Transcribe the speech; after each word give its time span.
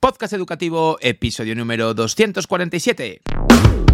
Podcast 0.00 0.34
educativo, 0.34 0.98
episodio 1.00 1.54
número 1.54 1.94
247. 1.94 3.85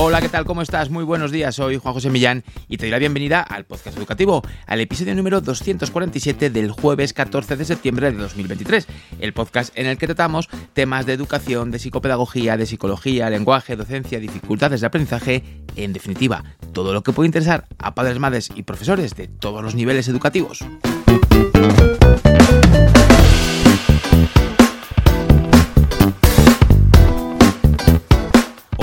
Hola, 0.00 0.20
¿qué 0.20 0.28
tal? 0.28 0.44
¿Cómo 0.44 0.62
estás? 0.62 0.90
Muy 0.90 1.02
buenos 1.02 1.32
días, 1.32 1.56
soy 1.56 1.76
Juan 1.76 1.92
José 1.92 2.08
Millán 2.08 2.44
y 2.68 2.76
te 2.76 2.84
doy 2.84 2.92
la 2.92 3.00
bienvenida 3.00 3.40
al 3.40 3.64
podcast 3.64 3.98
educativo, 3.98 4.42
al 4.68 4.80
episodio 4.80 5.12
número 5.16 5.40
247 5.40 6.50
del 6.50 6.70
jueves 6.70 7.12
14 7.12 7.56
de 7.56 7.64
septiembre 7.64 8.12
de 8.12 8.16
2023, 8.16 8.86
el 9.18 9.32
podcast 9.32 9.76
en 9.76 9.86
el 9.86 9.98
que 9.98 10.06
tratamos 10.06 10.48
temas 10.72 11.04
de 11.04 11.14
educación, 11.14 11.72
de 11.72 11.80
psicopedagogía, 11.80 12.56
de 12.56 12.66
psicología, 12.66 13.28
lenguaje, 13.28 13.74
docencia, 13.74 14.20
dificultades 14.20 14.82
de 14.82 14.86
aprendizaje, 14.86 15.42
en 15.74 15.92
definitiva, 15.92 16.44
todo 16.72 16.92
lo 16.92 17.02
que 17.02 17.12
puede 17.12 17.26
interesar 17.26 17.66
a 17.78 17.96
padres, 17.96 18.20
madres 18.20 18.50
y 18.54 18.62
profesores 18.62 19.16
de 19.16 19.26
todos 19.26 19.64
los 19.64 19.74
niveles 19.74 20.06
educativos. 20.06 20.64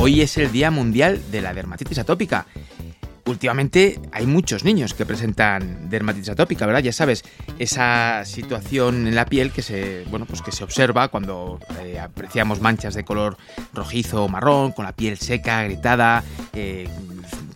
Hoy 0.05 0.21
es 0.21 0.37
el 0.37 0.51
Día 0.51 0.69
Mundial 0.69 1.19
de 1.31 1.41
la 1.41 1.51
Dermatitis 1.51 1.97
Atópica. 1.97 2.45
Últimamente 3.25 3.99
hay 4.11 4.27
muchos 4.27 4.63
niños 4.63 4.93
que 4.93 5.03
presentan 5.03 5.89
dermatitis 5.89 6.29
atópica, 6.29 6.67
¿verdad? 6.67 6.83
Ya 6.83 6.93
sabes, 6.93 7.23
esa 7.57 8.23
situación 8.23 9.07
en 9.07 9.15
la 9.15 9.25
piel 9.25 9.51
que 9.51 9.63
se, 9.63 10.05
bueno, 10.11 10.27
pues 10.27 10.43
que 10.43 10.51
se 10.51 10.63
observa 10.63 11.07
cuando 11.07 11.59
eh, 11.81 11.99
apreciamos 11.99 12.61
manchas 12.61 12.93
de 12.93 13.03
color 13.03 13.35
rojizo 13.73 14.25
o 14.25 14.29
marrón, 14.29 14.73
con 14.73 14.85
la 14.85 14.91
piel 14.91 15.17
seca, 15.17 15.63
gritada, 15.63 16.23
eh, 16.53 16.87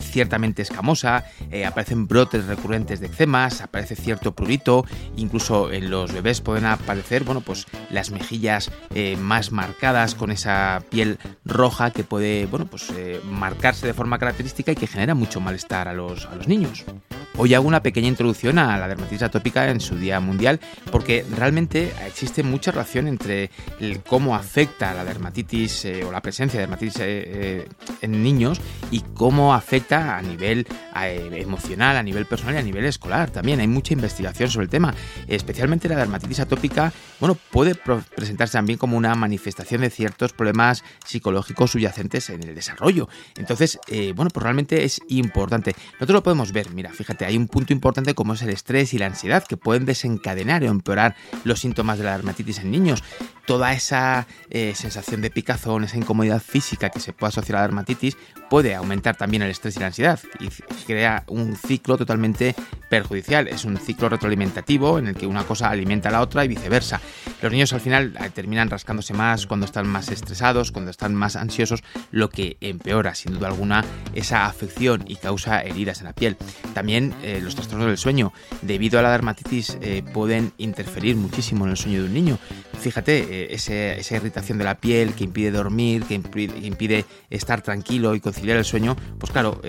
ciertamente 0.10 0.62
escamosa, 0.62 1.26
eh, 1.52 1.66
aparecen 1.66 2.08
brotes 2.08 2.46
recurrentes 2.46 3.00
de 3.00 3.08
eczemas, 3.08 3.62
aparece 3.62 3.96
cierto 3.96 4.34
prurito, 4.34 4.86
incluso 5.16 5.72
en 5.72 5.90
los 5.90 6.12
bebés 6.12 6.42
pueden 6.42 6.66
aparecer, 6.66 7.24
bueno, 7.24 7.42
pues 7.42 7.68
las 7.90 8.12
mejillas 8.12 8.72
eh, 8.94 9.18
más 9.18 9.52
marcadas 9.52 10.16
con 10.16 10.32
esa 10.32 10.84
piel 10.90 11.20
roja 11.46 11.92
que 11.92 12.04
puede, 12.04 12.46
bueno, 12.46 12.66
pues 12.66 12.90
eh, 12.96 13.22
marcarse 13.26 13.88
de 13.88 13.94
forma 13.94 14.20
característica 14.20 14.72
y 14.72 14.76
que 14.76 14.88
genera 14.88 15.16
mucho 15.16 15.40
malestar 15.40 15.88
a 15.88 15.94
los, 15.94 16.26
a 16.26 16.36
los 16.36 16.48
niños. 16.48 16.86
Hoy 17.38 17.54
hago 17.54 17.68
una 17.68 17.82
pequeña 17.82 18.10
introducción 18.10 18.60
a 18.60 18.78
la 18.78 18.88
dermatitis 18.88 19.23
atópica 19.23 19.70
en 19.70 19.80
su 19.80 19.96
Día 19.96 20.20
Mundial 20.20 20.60
porque 20.92 21.26
realmente 21.38 21.94
existe 22.06 22.44
mucha 22.44 22.72
relación 22.72 23.08
entre 23.08 23.50
cómo 24.08 24.36
afecta 24.36 24.94
la 24.94 25.06
dermatitis 25.06 25.88
o 26.06 26.12
la 26.12 26.22
presencia 26.22 26.60
de 26.60 26.68
dermatitis 26.68 27.00
en 28.02 28.23
niños 28.23 28.60
y 28.92 29.02
cómo 29.14 29.54
afecta 29.54 29.98
a 30.00 30.22
nivel 30.22 30.67
emocional, 30.95 31.97
a 31.97 32.03
nivel 32.03 32.25
personal 32.25 32.55
y 32.55 32.58
a 32.58 32.64
nivel 32.64 32.86
escolar. 32.86 33.30
También 33.30 33.59
hay 33.59 33.67
mucha 33.67 33.94
investigación 33.94 34.50
sobre 34.50 34.66
el 34.66 34.69
tema, 34.69 34.94
especialmente 35.28 35.89
la 35.89 35.95
dermatitis 35.95 36.39
atópica, 36.39 36.92
bueno, 37.19 37.36
puede 37.36 37.75
presentarse 37.75 38.53
también 38.53 38.80
como 38.80 38.97
una 38.97 39.14
manifestación 39.16 39.81
de 39.81 39.89
ciertos 39.89 40.33
problemas 40.33 40.83
psicológicos 41.05 41.71
subyacentes 41.71 42.30
en 42.30 42.43
el 42.43 42.55
desarrollo. 42.55 43.09
Entonces, 43.38 43.80
eh, 43.88 44.14
bueno, 44.15 44.30
pues 44.32 44.43
realmente 44.43 44.83
es 44.83 45.02
importante. 45.09 45.76
Nosotros 45.93 46.14
lo 46.14 46.23
podemos 46.23 46.52
ver, 46.52 46.71
mira, 46.71 46.92
fíjate, 46.92 47.26
hay 47.26 47.38
un 47.38 47.48
punto 47.48 47.73
importante 47.73 48.14
como 48.14 48.33
es 48.33 48.42
el 48.42 48.49
estrés 48.49 48.93
y 48.93 48.98
la 48.98 49.08
ansiedad 49.08 49.43
que 49.45 49.58
pueden 49.58 49.86
desencadenar 49.86 50.64
o 50.64 50.67
empeorar 50.67 51.15
los 51.43 51.59
síntomas 51.59 51.98
de 51.98 52.05
la 52.05 52.11
dermatitis 52.14 52.59
en 52.59 52.71
niños. 52.71 53.04
Toda 53.45 53.73
esa 53.73 54.27
eh, 54.49 54.73
sensación 54.76 55.21
de 55.21 55.32
picazón, 55.32 55.83
esa 55.83 55.98
incomodidad 55.98 56.42
física 56.42 56.89
que 56.89 56.99
se 56.99 57.14
puede 57.14 57.30
asociar 57.30 57.58
a 57.58 57.61
la 57.61 57.67
dermatitis 57.67 58.15
puede 58.49 58.76
aumentar 58.76 59.15
también 59.15 59.43
el 59.43 59.52
estrés 59.52 59.76
y 59.77 59.80
la 59.80 59.88
ansiedad 59.89 60.20
y 60.39 60.50
crea 60.86 61.23
un 61.27 61.55
ciclo 61.55 61.98
totalmente 61.98 62.55
perjudicial. 62.89 63.48
Es 63.48 63.66
un 63.66 63.77
ciclo 63.77 64.10
retroalimentativo 64.10 65.00
en 65.00 65.08
el 65.08 65.16
que 65.16 65.27
una 65.27 65.44
cosa 65.44 65.70
alimenta 65.70 66.10
a 66.10 66.11
la 66.11 66.22
otra 66.22 66.44
y 66.45 66.48
viceversa. 66.48 67.00
Los 67.42 67.52
niños 67.52 67.73
al 67.73 67.82
final 67.82 68.16
eh, 68.20 68.30
terminan 68.33 68.70
rascándose 68.70 69.14
más 69.14 69.45
cuando 69.45 69.66
están 69.66 69.88
más 69.88 70.10
estresados, 70.10 70.72
cuando 70.72 70.92
están 70.92 71.16
más 71.16 71.36
ansiosos, 71.36 71.83
lo 72.11 72.30
que 72.30 72.58
empeora 72.61 73.16
sin 73.16 73.33
duda 73.33 73.48
alguna 73.48 73.86
esa 74.14 74.45
afección 74.45 75.04
y 75.08 75.16
causa 75.16 75.61
heridas 75.61 76.00
en 76.00 76.06
la 76.06 76.14
piel. 76.14 76.38
También 76.73 77.14
eh, 77.23 77.39
los 77.42 77.56
trastornos 77.56 77.88
del 77.88 77.98
sueño, 77.98 78.33
debido 78.61 79.00
a 79.00 79.02
la 79.02 79.11
dermatitis, 79.11 79.77
eh, 79.82 80.04
pueden 80.14 80.54
interferir 80.58 81.16
muchísimo 81.16 81.66
en 81.66 81.71
el 81.71 81.77
sueño 81.77 82.00
de 82.00 82.06
un 82.06 82.14
niño. 82.14 82.39
Fíjate, 82.80 83.54
esa 83.54 84.16
irritación 84.16 84.58
de 84.58 84.64
la 84.64 84.80
piel 84.80 85.14
que 85.14 85.26
impide 85.26 85.52
dormir, 85.52 86.04
que 86.06 86.16
impide, 86.16 87.06
estar 87.30 87.62
tranquilo 87.62 88.16
y 88.16 88.20
conciliar 88.20 88.58
el 88.58 88.66
sueño, 88.66 88.95
pues 89.20 89.32
claro, 89.32 89.62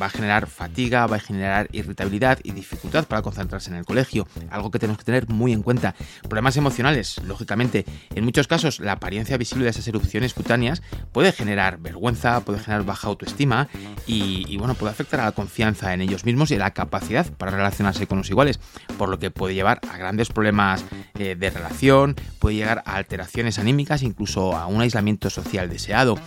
va 0.00 0.06
a 0.06 0.10
generar 0.10 0.46
fatiga, 0.46 1.06
va 1.06 1.16
a 1.16 1.20
generar 1.20 1.68
irritabilidad 1.72 2.38
y 2.42 2.52
dificultad 2.52 3.06
para 3.06 3.22
concentrarse 3.22 3.70
en 3.70 3.76
el 3.76 3.84
colegio, 3.84 4.26
algo 4.50 4.70
que 4.70 4.78
tenemos 4.78 4.98
que 4.98 5.04
tener 5.04 5.28
muy 5.28 5.52
en 5.52 5.62
cuenta. 5.62 5.94
Problemas 6.22 6.56
emocionales, 6.56 7.20
lógicamente, 7.24 7.84
en 8.14 8.24
muchos 8.24 8.46
casos 8.46 8.80
la 8.80 8.92
apariencia 8.92 9.36
visible 9.36 9.64
de 9.64 9.70
esas 9.70 9.88
erupciones 9.88 10.32
cutáneas 10.32 10.82
puede 11.12 11.32
generar 11.32 11.78
vergüenza, 11.78 12.40
puede 12.40 12.60
generar 12.60 12.84
baja 12.84 13.08
autoestima 13.08 13.68
y, 14.06 14.56
bueno, 14.56 14.74
puede 14.74 14.92
afectar 14.92 15.20
a 15.20 15.24
la 15.24 15.32
confianza 15.32 15.92
en 15.94 16.00
ellos 16.00 16.24
mismos 16.24 16.50
y 16.50 16.54
a 16.54 16.58
la 16.58 16.70
capacidad 16.72 17.26
para 17.32 17.50
relacionarse 17.50 18.06
con 18.06 18.18
los 18.18 18.30
iguales, 18.30 18.60
por 18.98 19.08
lo 19.08 19.18
que 19.18 19.30
puede 19.30 19.54
llevar 19.54 19.80
a 19.90 19.96
grandes 19.96 20.28
problemas 20.28 20.84
eh, 21.18 21.34
de 21.34 21.50
relación, 21.50 22.14
puede 22.38 22.51
llegar 22.54 22.82
a 22.86 22.96
alteraciones 22.96 23.58
anímicas, 23.58 24.02
incluso 24.02 24.56
a 24.56 24.66
un 24.66 24.80
aislamiento 24.80 25.30
social 25.30 25.68
deseado 25.68 26.18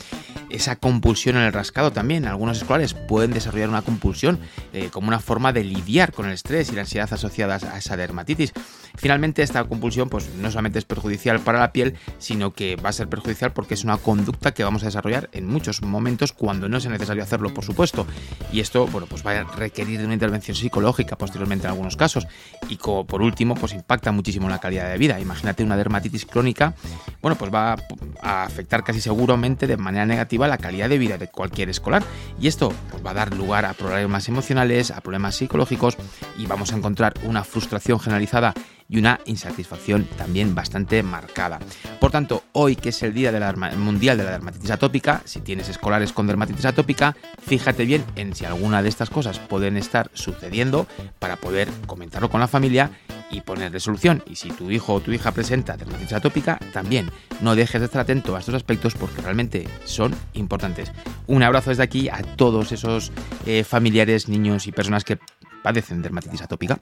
esa 0.50 0.76
compulsión 0.76 1.38
en 1.38 1.44
el 1.44 1.54
rascado 1.54 1.92
también. 1.92 2.26
Algunos 2.26 2.58
escolares 2.58 2.94
pueden 2.94 3.32
desarrollar 3.32 3.70
una 3.70 3.82
compulsión 3.82 4.40
eh, 4.74 4.90
como 4.92 5.08
una 5.08 5.20
forma 5.20 5.54
de 5.54 5.64
lidiar 5.64 6.12
con 6.12 6.26
el 6.28 6.34
estrés 6.34 6.70
y 6.72 6.76
la 6.76 6.82
ansiedad 6.82 7.12
asociadas 7.12 7.64
a 7.64 7.78
esa 7.78 7.98
dermatitis. 7.98 8.54
Finalmente, 8.98 9.44
esta 9.44 9.64
compulsión 9.64 10.10
pues, 10.10 10.30
no 10.36 10.50
solamente 10.50 10.80
es 10.80 10.86
perjudicial 10.86 11.40
para 11.40 11.60
la 11.60 11.72
piel, 11.72 11.96
sino 12.18 12.54
que 12.54 12.76
va 12.76 12.90
a 12.90 12.94
ser 12.94 13.08
perjudicial 13.08 13.52
porque 13.54 13.74
es 13.74 13.84
una 13.84 13.98
conducta 13.98 14.54
que 14.54 14.64
vamos 14.64 14.84
a 14.84 14.88
desarrollar 14.88 15.30
en 15.32 15.48
muchos 15.48 15.82
momentos 15.82 16.34
cuando 16.34 16.70
no 16.70 16.80
sea 16.80 16.92
necesario 16.92 17.24
hacerlo, 17.24 17.54
por 17.54 17.64
supuesto. 17.64 18.06
Y 18.52 18.60
esto 18.60 18.88
bueno, 18.88 19.08
pues 19.08 19.26
va 19.26 19.32
a 19.32 19.44
requerir 19.44 20.00
de 20.00 20.06
una 20.06 20.14
intervención 20.14 20.56
psicológica 20.56 21.18
posteriormente 21.18 21.68
en 21.68 21.72
algunos 21.72 21.98
casos. 21.98 22.28
Y 22.70 22.78
como 22.78 23.06
por 23.06 23.22
último, 23.22 23.56
pues 23.56 23.74
impacta 23.74 24.12
muchísimo 24.12 24.50
la 24.50 24.60
calidad 24.60 24.90
de 24.90 24.98
vida. 24.98 25.20
Imagínate 25.20 25.64
una 25.64 25.78
dermatitis 25.78 26.26
crónica, 26.26 26.74
bueno, 27.22 27.38
pues 27.38 27.54
va 27.54 27.76
a 28.22 28.44
afectar 28.44 28.84
casi 28.84 29.02
seguramente 29.02 29.68
de 29.68 29.78
manera 29.78 30.06
negativa 30.06 30.48
la 30.48 30.58
calidad 30.58 30.90
de 30.90 30.98
vida 30.98 31.18
de 31.18 31.28
cualquier 31.28 31.70
escolar. 31.70 32.04
Y 32.40 32.48
esto 32.48 32.74
pues, 32.92 33.06
va 33.06 33.12
a 33.12 33.16
dar 33.16 33.36
lugar 33.36 33.66
a 33.66 33.74
problemas 33.74 34.28
emocionales, 34.28 34.92
a 34.92 35.02
problemas 35.02 35.36
psicológicos 35.36 35.98
y 36.38 36.46
vamos 36.46 36.74
a 36.74 36.78
encontrar 36.78 37.14
una 37.24 37.44
frustración 37.44 38.00
generalizada 38.00 38.54
y 38.88 38.98
una 39.00 39.20
insatisfacción 39.26 40.06
también 40.18 40.56
bastante 40.56 41.02
marcada. 41.04 41.60
Por 42.00 42.12
tanto, 42.12 42.44
hoy 42.52 42.76
que 42.76 42.90
es 42.90 43.04
el 43.04 43.14
Día 43.14 43.32
Mundial 43.78 44.18
de 44.18 44.24
la 44.24 44.32
Dermatitis 44.32 44.72
Atópica, 44.72 45.22
si 45.26 45.42
tienes 45.42 45.70
escolares 45.70 46.14
con 46.14 46.28
dermatitis 46.28 46.66
atópica, 46.66 47.16
fíjate 47.42 47.86
bien 47.86 48.04
en 48.16 48.36
si 48.36 48.46
alguna 48.46 48.82
de 48.82 48.90
estas 48.90 49.10
cosas 49.10 49.40
pueden 49.40 49.78
estar 49.78 50.10
sucediendo 50.14 50.88
para 51.20 51.36
poder 51.38 51.70
comentarlo 51.88 52.30
con 52.30 52.40
la 52.40 52.48
familia 52.48 52.92
y 53.32 53.42
ponerle 53.42 53.80
solución. 53.80 54.24
Y 54.28 54.36
si 54.36 54.50
tu 54.50 54.72
hijo 54.72 54.94
o 54.94 55.02
tu 55.02 55.12
hija 55.12 55.32
presenta 55.32 55.78
dermatitis 55.78 56.14
atópica, 56.14 56.60
también 56.74 57.10
no 57.42 57.56
dejes 57.56 57.82
de 57.82 57.86
estar 57.86 58.02
atento 58.02 58.36
a 58.36 58.40
estos 58.40 58.56
aspectos 58.56 58.94
porque 58.96 59.22
realmente 59.22 59.68
son 59.86 60.16
importantes. 60.34 60.92
Un 61.28 61.44
abrazo 61.44 61.72
desde 61.72 61.84
aquí 61.84 62.10
a 62.10 62.22
todos 62.36 62.72
esos 62.72 63.12
eh, 63.46 63.64
familiares, 63.64 64.30
niños 64.30 64.68
y 64.68 64.72
personas 64.72 65.04
que 65.04 65.20
padecen 65.66 66.04
dermatitis 66.04 66.44
atópica. 66.44 66.80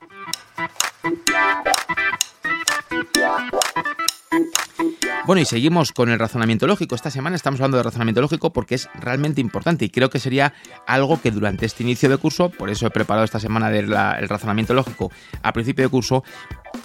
Bueno, 5.25 5.41
y 5.41 5.45
seguimos 5.45 5.93
con 5.93 6.09
el 6.09 6.19
razonamiento 6.19 6.67
lógico. 6.67 6.95
Esta 6.95 7.09
semana 7.09 7.37
estamos 7.37 7.61
hablando 7.61 7.77
de 7.77 7.83
razonamiento 7.83 8.19
lógico 8.19 8.51
porque 8.51 8.75
es 8.75 8.89
realmente 8.99 9.39
importante 9.39 9.85
y 9.85 9.89
creo 9.89 10.09
que 10.09 10.19
sería 10.19 10.53
algo 10.85 11.21
que 11.21 11.31
durante 11.31 11.65
este 11.65 11.83
inicio 11.83 12.09
de 12.09 12.17
curso, 12.17 12.49
por 12.49 12.69
eso 12.69 12.85
he 12.85 12.89
preparado 12.89 13.23
esta 13.23 13.39
semana 13.39 13.69
del 13.69 13.87
razonamiento 14.27 14.73
lógico 14.73 15.11
a 15.41 15.53
principio 15.53 15.85
de 15.85 15.89
curso, 15.89 16.25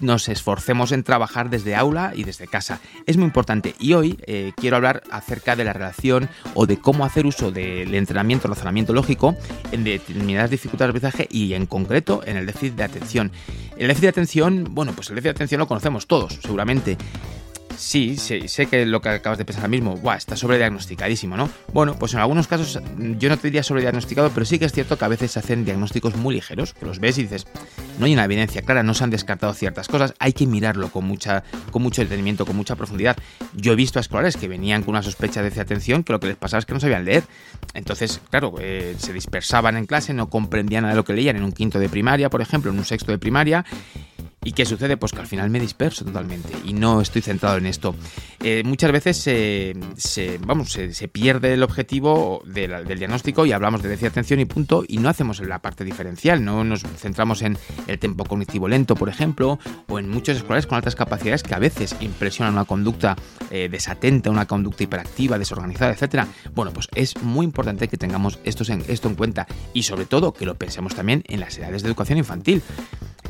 nos 0.01 0.29
esforcemos 0.29 0.93
en 0.93 1.03
trabajar 1.03 1.51
desde 1.51 1.75
aula 1.75 2.13
y 2.15 2.25
desde 2.25 2.47
casa. 2.47 2.81
Es 3.07 3.17
muy 3.17 3.27
importante 3.27 3.75
y 3.79 3.95
hoy 3.95 4.19
eh, 4.27 4.53
quiero 4.57 4.77
hablar 4.77 5.03
acerca 5.11 5.57
de 5.57 5.65
la 5.65 5.73
relación 5.73 6.29
o 6.55 6.67
de 6.67 6.79
cómo 6.79 7.05
hacer 7.05 7.27
uso 7.27 7.51
del 7.51 7.95
entrenamiento 7.95 8.49
razonamiento 8.49 8.93
lógico 8.93 9.37
en 9.73 9.85
determinadas 9.85 10.51
dificultades 10.51 10.95
de 10.95 10.99
aprendizaje 10.99 11.29
y 11.31 11.55
en 11.55 11.67
concreto 11.67 12.23
en 12.25 12.37
el 12.37 12.47
déficit 12.47 12.75
de 12.75 12.85
atención. 12.85 13.33
El 13.77 13.89
déficit 13.89 14.03
de 14.03 14.09
atención, 14.09 14.69
bueno, 14.71 14.93
pues 14.93 15.09
el 15.11 15.17
déficit 15.17 15.35
de 15.35 15.39
atención 15.39 15.59
lo 15.61 15.69
conocemos 15.69 16.07
todos, 16.07 16.39
seguramente. 16.43 16.97
Sí, 17.79 18.17
sé 18.17 18.67
que 18.67 18.85
lo 18.87 19.01
que 19.01 19.09
acabas 19.09 19.39
de 19.39 19.45
pensar 19.45 19.63
ahora 19.63 19.71
mismo, 19.71 19.97
Buah, 19.97 20.17
está 20.17 20.37
sobrediagnosticadísimo, 20.37 21.37
¿no? 21.37 21.49
Bueno, 21.73 21.97
pues 21.97 22.13
en 22.13 22.19
algunos 22.19 22.49
casos 22.49 22.81
yo 22.99 23.29
no 23.29 23.37
te 23.37 23.47
diría 23.47 23.63
sobrediagnosticado, 23.63 24.31
pero 24.31 24.45
sí 24.45 24.59
que 24.59 24.65
es 24.65 24.73
cierto 24.73 24.99
que 24.99 25.05
a 25.05 25.09
veces 25.09 25.31
se 25.31 25.39
hacen 25.39 25.65
diagnósticos 25.65 26.17
muy 26.17 26.35
ligeros, 26.35 26.75
que 26.75 26.85
los 26.85 26.99
ves 26.99 27.19
y 27.19 27.23
dices, 27.23 27.47
no 28.01 28.07
hay 28.07 28.15
una 28.15 28.25
evidencia 28.25 28.63
clara, 28.63 28.83
no 28.83 28.95
se 28.95 29.05
han 29.05 29.11
descartado 29.11 29.55
ciertas 29.55 29.87
cosas, 29.87 30.13
hay 30.19 30.33
que 30.33 30.45
mirarlo 30.45 30.91
con, 30.91 31.05
mucha, 31.05 31.45
con 31.71 31.83
mucho 31.83 32.03
detenimiento, 32.03 32.45
con 32.45 32.57
mucha 32.57 32.75
profundidad. 32.75 33.17
Yo 33.55 33.73
he 33.73 33.77
visto 33.77 34.01
a 34.01 34.03
escolares 34.03 34.37
que 34.37 34.49
venían 34.49 34.83
con 34.83 34.91
una 34.91 35.03
sospecha 35.05 35.41
de 35.41 35.61
atención 35.61 36.03
que 36.03 36.13
lo 36.13 36.19
que 36.19 36.27
les 36.27 36.37
pasaba 36.37 36.59
es 36.59 36.67
que 36.67 36.75
no 36.75 36.81
sabían 36.81 37.05
leer. 37.05 37.23
Entonces, 37.75 38.21
claro, 38.29 38.55
eh, 38.61 38.97
se 38.99 39.13
dispersaban 39.13 39.77
en 39.77 39.87
clase, 39.87 40.13
no 40.15 40.29
comprendían 40.29 40.83
nada 40.83 40.95
de 40.95 40.97
lo 40.97 41.05
que 41.05 41.13
leían 41.13 41.37
en 41.37 41.45
un 41.45 41.53
quinto 41.53 41.79
de 41.79 41.89
primaria, 41.89 42.29
por 42.29 42.41
ejemplo, 42.41 42.73
en 42.73 42.79
un 42.79 42.85
sexto 42.85 43.13
de 43.13 43.19
primaria, 43.19 43.65
¿Y 44.45 44.53
qué 44.53 44.65
sucede? 44.65 44.97
Pues 44.97 45.13
que 45.13 45.21
al 45.21 45.27
final 45.27 45.51
me 45.51 45.61
disperso 45.61 46.05
totalmente 46.05 46.53
y 46.65 46.73
no 46.73 47.01
estoy 47.01 47.23
centrado 47.23 47.59
en 47.59 47.67
esto. 47.67 47.95
Eh, 48.41 48.63
muchas 48.65 48.93
veces 48.93 49.17
se, 49.17 49.75
vamos, 50.47 50.73
se, 50.73 51.09
pierde 51.09 51.55
el 51.55 51.63
objetivo 51.63 52.43
del 52.47 52.87
diagnóstico 52.87 53.47
y 53.47 53.53
hablamos 53.53 53.83
de 53.83 53.89
decir 53.89 54.09
atención 54.09 54.39
y 54.41 54.45
punto 54.45 54.85
y 54.87 54.99
no 54.99 55.09
hacemos 55.09 55.41
la 55.41 55.59
parte 55.59 55.85
diferencial, 55.85 56.45
no 56.45 56.63
nos 56.65 56.83
centramos 56.83 57.43
en 57.43 57.59
el 57.89 57.99
tiempo 57.99 58.25
cognitivo 58.25 58.69
lento, 58.69 58.95
por 58.95 59.09
ejemplo, 59.09 59.59
o 59.89 59.99
en 59.99 60.09
muchos 60.09 60.37
escolares 60.37 60.67
con 60.67 60.77
altas 60.77 60.95
capacidades 60.95 61.43
que 61.43 61.55
a 61.55 61.59
veces 61.59 61.97
impresionan 62.01 62.55
una 62.55 62.65
conducta 62.65 63.17
eh, 63.51 63.69
desatenta, 63.69 64.31
una 64.31 64.47
conducta 64.47 64.85
hiperactiva, 64.85 65.39
desorganizada, 65.39 65.93
etcétera. 65.93 66.29
Bueno, 66.55 66.73
pues 66.73 66.89
es 66.95 67.21
muy 67.23 67.45
importante 67.45 67.89
que 67.89 67.97
tengamos 67.97 68.39
esto 68.45 68.65
en, 68.73 68.85
esto 68.89 69.09
en 69.09 69.17
cuenta 69.17 69.47
y 69.75 69.83
sobre 69.83 70.07
todo 70.07 70.33
que 70.33 70.47
lo 70.47 70.55
pensemos 70.55 70.95
también 70.95 71.25
en 71.27 71.41
las 71.41 71.59
edades 71.59 71.83
de 71.83 71.89
educación 71.89 72.19
infantil 72.19 72.63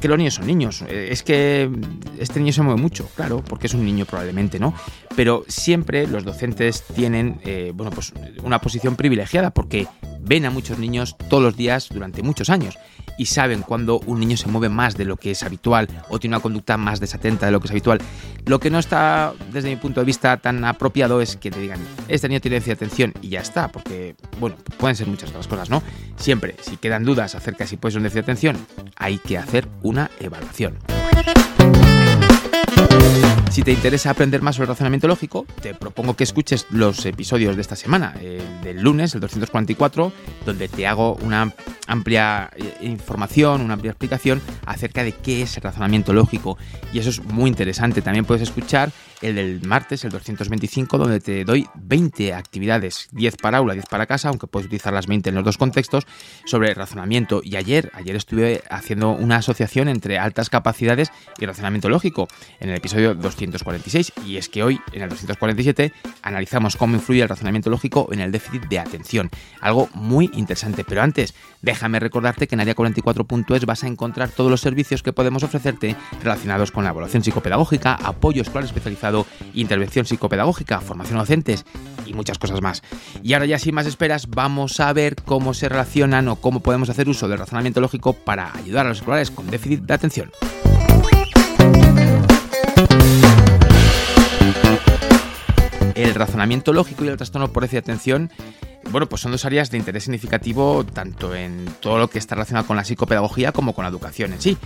que 0.00 0.08
los 0.08 0.18
niños 0.18 0.34
son 0.34 0.46
niños. 0.46 0.82
Eh, 0.88 1.08
es 1.10 1.22
que 1.22 1.70
este 2.18 2.40
niño 2.40 2.52
se 2.52 2.62
mueve 2.62 2.80
mucho, 2.80 3.08
claro, 3.14 3.42
porque 3.46 3.66
es 3.66 3.74
un 3.74 3.84
niño 3.84 4.04
probablemente, 4.04 4.58
¿no? 4.58 4.74
Pero 5.16 5.44
siempre 5.48 6.06
los 6.06 6.24
docentes 6.24 6.84
tienen, 6.94 7.40
eh, 7.44 7.72
bueno, 7.74 7.90
pues 7.90 8.12
una 8.42 8.60
posición 8.60 8.96
privilegiada 8.96 9.50
porque 9.50 9.86
ven 10.20 10.44
a 10.44 10.50
muchos 10.50 10.78
niños 10.78 11.16
todos 11.28 11.42
los 11.42 11.56
días 11.56 11.88
durante 11.90 12.22
muchos 12.22 12.50
años 12.50 12.78
y 13.18 13.26
saben 13.26 13.62
cuando 13.62 13.98
un 14.06 14.20
niño 14.20 14.38
se 14.38 14.48
mueve 14.48 14.70
más 14.70 14.96
de 14.96 15.04
lo 15.04 15.18
que 15.18 15.32
es 15.32 15.42
habitual 15.42 15.88
o 16.08 16.18
tiene 16.18 16.36
una 16.36 16.42
conducta 16.42 16.78
más 16.78 17.00
desatenta 17.00 17.44
de 17.44 17.52
lo 17.52 17.60
que 17.60 17.66
es 17.66 17.72
habitual. 17.72 18.00
Lo 18.46 18.60
que 18.60 18.70
no 18.70 18.78
está, 18.78 19.34
desde 19.52 19.68
mi 19.68 19.76
punto 19.76 20.00
de 20.00 20.06
vista, 20.06 20.38
tan 20.38 20.64
apropiado 20.64 21.20
es 21.20 21.36
que 21.36 21.50
te 21.50 21.60
digan, 21.60 21.80
este 22.06 22.28
niño 22.28 22.40
tiene 22.40 22.54
déficit 22.54 22.78
de 22.78 22.86
atención 22.86 23.14
y 23.20 23.28
ya 23.30 23.40
está, 23.40 23.68
porque, 23.68 24.16
bueno, 24.40 24.56
pueden 24.78 24.96
ser 24.96 25.06
muchas 25.08 25.30
otras 25.30 25.48
cosas, 25.48 25.68
¿no? 25.68 25.82
Siempre, 26.16 26.54
si 26.62 26.76
quedan 26.78 27.04
dudas 27.04 27.34
acerca 27.34 27.64
de 27.64 27.68
si 27.68 27.76
puede 27.76 27.92
ser 27.92 27.98
un 27.98 28.04
déficit 28.04 28.24
de 28.24 28.32
atención, 28.32 28.56
hay 28.96 29.18
que 29.18 29.36
hacer 29.36 29.68
una 29.82 30.10
evaluación. 30.20 30.78
Si 33.50 33.62
te 33.62 33.72
interesa 33.72 34.10
aprender 34.10 34.42
más 34.42 34.56
sobre 34.56 34.68
razonamiento 34.68 35.08
lógico, 35.08 35.46
te 35.62 35.74
propongo 35.74 36.14
que 36.14 36.22
escuches 36.22 36.66
los 36.70 37.04
episodios 37.06 37.56
de 37.56 37.62
esta 37.62 37.76
semana, 37.76 38.14
el 38.20 38.60
del 38.62 38.82
lunes, 38.82 39.14
el 39.14 39.20
244, 39.20 40.12
donde 40.44 40.68
te 40.68 40.86
hago 40.86 41.14
una 41.22 41.52
amplia 41.88 42.50
eh, 42.56 42.74
información, 42.82 43.62
una 43.62 43.74
amplia 43.74 43.90
explicación 43.90 44.40
acerca 44.66 45.02
de 45.02 45.12
qué 45.12 45.42
es 45.42 45.56
el 45.56 45.62
razonamiento 45.62 46.12
lógico. 46.12 46.58
Y 46.92 46.98
eso 46.98 47.10
es 47.10 47.24
muy 47.24 47.48
interesante. 47.48 48.02
También 48.02 48.26
puedes 48.26 48.42
escuchar 48.42 48.92
el 49.22 49.34
del 49.34 49.62
martes, 49.66 50.04
el 50.04 50.10
225, 50.10 50.98
donde 50.98 51.20
te 51.20 51.44
doy 51.44 51.66
20 51.74 52.34
actividades, 52.34 53.08
10 53.12 53.36
para 53.36 53.58
aula, 53.58 53.74
10 53.74 53.86
para 53.86 54.06
casa, 54.06 54.28
aunque 54.28 54.46
puedes 54.46 54.66
utilizar 54.66 54.92
las 54.92 55.06
20 55.06 55.30
en 55.30 55.34
los 55.34 55.44
dos 55.44 55.58
contextos, 55.58 56.06
sobre 56.44 56.72
razonamiento. 56.74 57.40
Y 57.42 57.56
ayer, 57.56 57.90
ayer 57.94 58.14
estuve 58.14 58.62
haciendo 58.70 59.10
una 59.10 59.36
asociación 59.36 59.88
entre 59.88 60.18
altas 60.18 60.50
capacidades 60.50 61.10
y 61.38 61.46
razonamiento 61.46 61.88
lógico 61.88 62.28
en 62.60 62.70
el 62.70 62.76
episodio 62.76 63.14
246. 63.46 64.12
Y 64.26 64.36
es 64.36 64.48
que 64.48 64.62
hoy, 64.62 64.80
en 64.92 65.02
el 65.02 65.08
247, 65.08 65.92
analizamos 66.22 66.76
cómo 66.76 66.94
influye 66.94 67.22
el 67.22 67.28
razonamiento 67.28 67.70
lógico 67.70 68.08
en 68.12 68.20
el 68.20 68.32
déficit 68.32 68.64
de 68.68 68.78
atención. 68.78 69.30
Algo 69.60 69.88
muy 69.94 70.30
interesante. 70.34 70.84
Pero 70.84 71.02
antes, 71.02 71.34
déjame 71.62 72.00
recordarte 72.00 72.46
que 72.46 72.54
en 72.54 72.60
área44.es 72.60 73.64
vas 73.66 73.84
a 73.84 73.86
encontrar 73.86 74.30
todos 74.30 74.50
los 74.50 74.60
servicios 74.60 75.02
que 75.02 75.12
podemos 75.12 75.42
ofrecerte 75.42 75.96
relacionados 76.22 76.72
con 76.72 76.84
la 76.84 76.90
evaluación 76.90 77.22
psicopedagógica, 77.22 77.94
apoyo 77.94 78.42
escolar 78.42 78.64
especializado 78.64 79.26
intervención 79.54 80.06
psicopedagógica, 80.06 80.80
formación 80.80 81.18
docentes 81.18 81.64
y 82.06 82.14
muchas 82.14 82.38
cosas 82.38 82.60
más. 82.60 82.82
Y 83.22 83.34
ahora 83.34 83.46
ya 83.46 83.58
sin 83.58 83.74
más 83.74 83.86
esperas, 83.86 84.28
vamos 84.28 84.80
a 84.80 84.92
ver 84.92 85.16
cómo 85.24 85.54
se 85.54 85.68
relacionan 85.68 86.28
o 86.28 86.36
cómo 86.36 86.60
podemos 86.60 86.90
hacer 86.90 87.08
uso 87.08 87.28
del 87.28 87.38
razonamiento 87.38 87.80
lógico 87.80 88.12
para 88.12 88.54
ayudar 88.56 88.86
a 88.86 88.90
los 88.90 88.98
escolares 88.98 89.30
con 89.30 89.50
déficit 89.50 89.80
de 89.80 89.94
atención. 89.94 90.30
El 95.98 96.14
razonamiento 96.14 96.72
lógico 96.72 97.04
y 97.04 97.08
el 97.08 97.16
trastorno 97.16 97.52
por 97.52 97.64
déficit 97.64 97.84
de 97.84 97.92
atención 97.92 98.30
bueno, 98.90 99.08
pues 99.08 99.22
son 99.22 99.32
dos 99.32 99.44
áreas 99.44 99.70
de 99.70 99.78
interés 99.78 100.04
significativo 100.04 100.84
tanto 100.84 101.34
en 101.34 101.66
todo 101.80 101.98
lo 101.98 102.08
que 102.08 102.18
está 102.18 102.34
relacionado 102.34 102.66
con 102.66 102.76
la 102.76 102.84
psicopedagogía 102.84 103.52
como 103.52 103.74
con 103.74 103.84
la 103.84 103.90
educación 103.90 104.32
en 104.32 104.40
sí. 104.40 104.56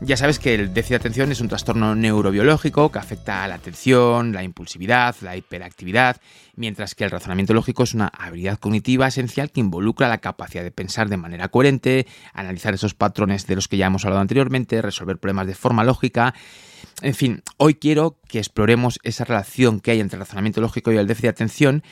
Ya 0.00 0.16
sabes 0.16 0.38
que 0.38 0.54
el 0.54 0.74
déficit 0.74 0.90
de 0.90 0.96
atención 0.96 1.32
es 1.32 1.40
un 1.40 1.48
trastorno 1.48 1.94
neurobiológico 1.94 2.92
que 2.92 2.98
afecta 2.98 3.44
a 3.44 3.48
la 3.48 3.54
atención, 3.54 4.32
la 4.32 4.42
impulsividad, 4.42 5.16
la 5.22 5.36
hiperactividad, 5.36 6.20
mientras 6.54 6.94
que 6.94 7.04
el 7.04 7.10
razonamiento 7.10 7.54
lógico 7.54 7.82
es 7.82 7.94
una 7.94 8.08
habilidad 8.08 8.58
cognitiva 8.58 9.06
esencial 9.06 9.50
que 9.50 9.60
involucra 9.60 10.08
la 10.08 10.18
capacidad 10.18 10.62
de 10.62 10.70
pensar 10.70 11.08
de 11.08 11.16
manera 11.16 11.48
coherente, 11.48 12.06
analizar 12.34 12.74
esos 12.74 12.94
patrones 12.94 13.46
de 13.46 13.56
los 13.56 13.68
que 13.68 13.78
ya 13.78 13.86
hemos 13.86 14.04
hablado 14.04 14.20
anteriormente, 14.20 14.82
resolver 14.82 15.18
problemas 15.18 15.46
de 15.46 15.54
forma 15.54 15.82
lógica. 15.82 16.34
En 17.02 17.14
fin, 17.14 17.42
hoy 17.56 17.74
quiero 17.74 18.18
que 18.28 18.38
exploremos 18.38 18.98
esa 19.02 19.24
relación 19.24 19.80
que 19.80 19.90
hay 19.90 20.00
entre 20.00 20.16
el 20.16 20.20
razonamiento 20.20 20.60
lógico 20.60 20.92
y 20.92 20.96
el 20.96 21.06
déficit 21.06 21.24
de 21.24 21.28
atención 21.28 21.82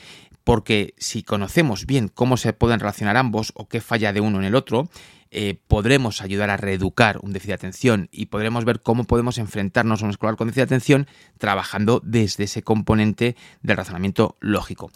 porque 0.45 0.93
si 0.97 1.23
conocemos 1.23 1.85
bien 1.85 2.07
cómo 2.07 2.37
se 2.37 2.53
pueden 2.53 2.79
relacionar 2.79 3.17
ambos 3.17 3.51
o 3.55 3.67
qué 3.67 3.81
falla 3.81 4.13
de 4.13 4.21
uno 4.21 4.39
en 4.39 4.45
el 4.45 4.55
otro, 4.55 4.87
eh, 5.31 5.59
podremos 5.67 6.21
ayudar 6.21 6.49
a 6.51 6.55
reeducar 6.55 7.17
un 7.21 7.33
déficit 7.33 7.49
de 7.49 7.55
atención 7.55 8.09
y 8.11 8.27
podremos 8.27 8.63
ver 8.63 8.79
cómo 8.79 9.03
podemos 9.03 9.39
enfrentarnos 9.39 10.01
a 10.01 10.05
un 10.05 10.11
escolar 10.11 10.37
con 10.37 10.47
déficit 10.47 10.69
de 10.69 10.75
atención 10.75 11.07
trabajando 11.39 11.99
desde 12.05 12.45
ese 12.45 12.61
componente 12.61 13.35
del 13.63 13.75
razonamiento 13.75 14.37
lógico. 14.39 14.91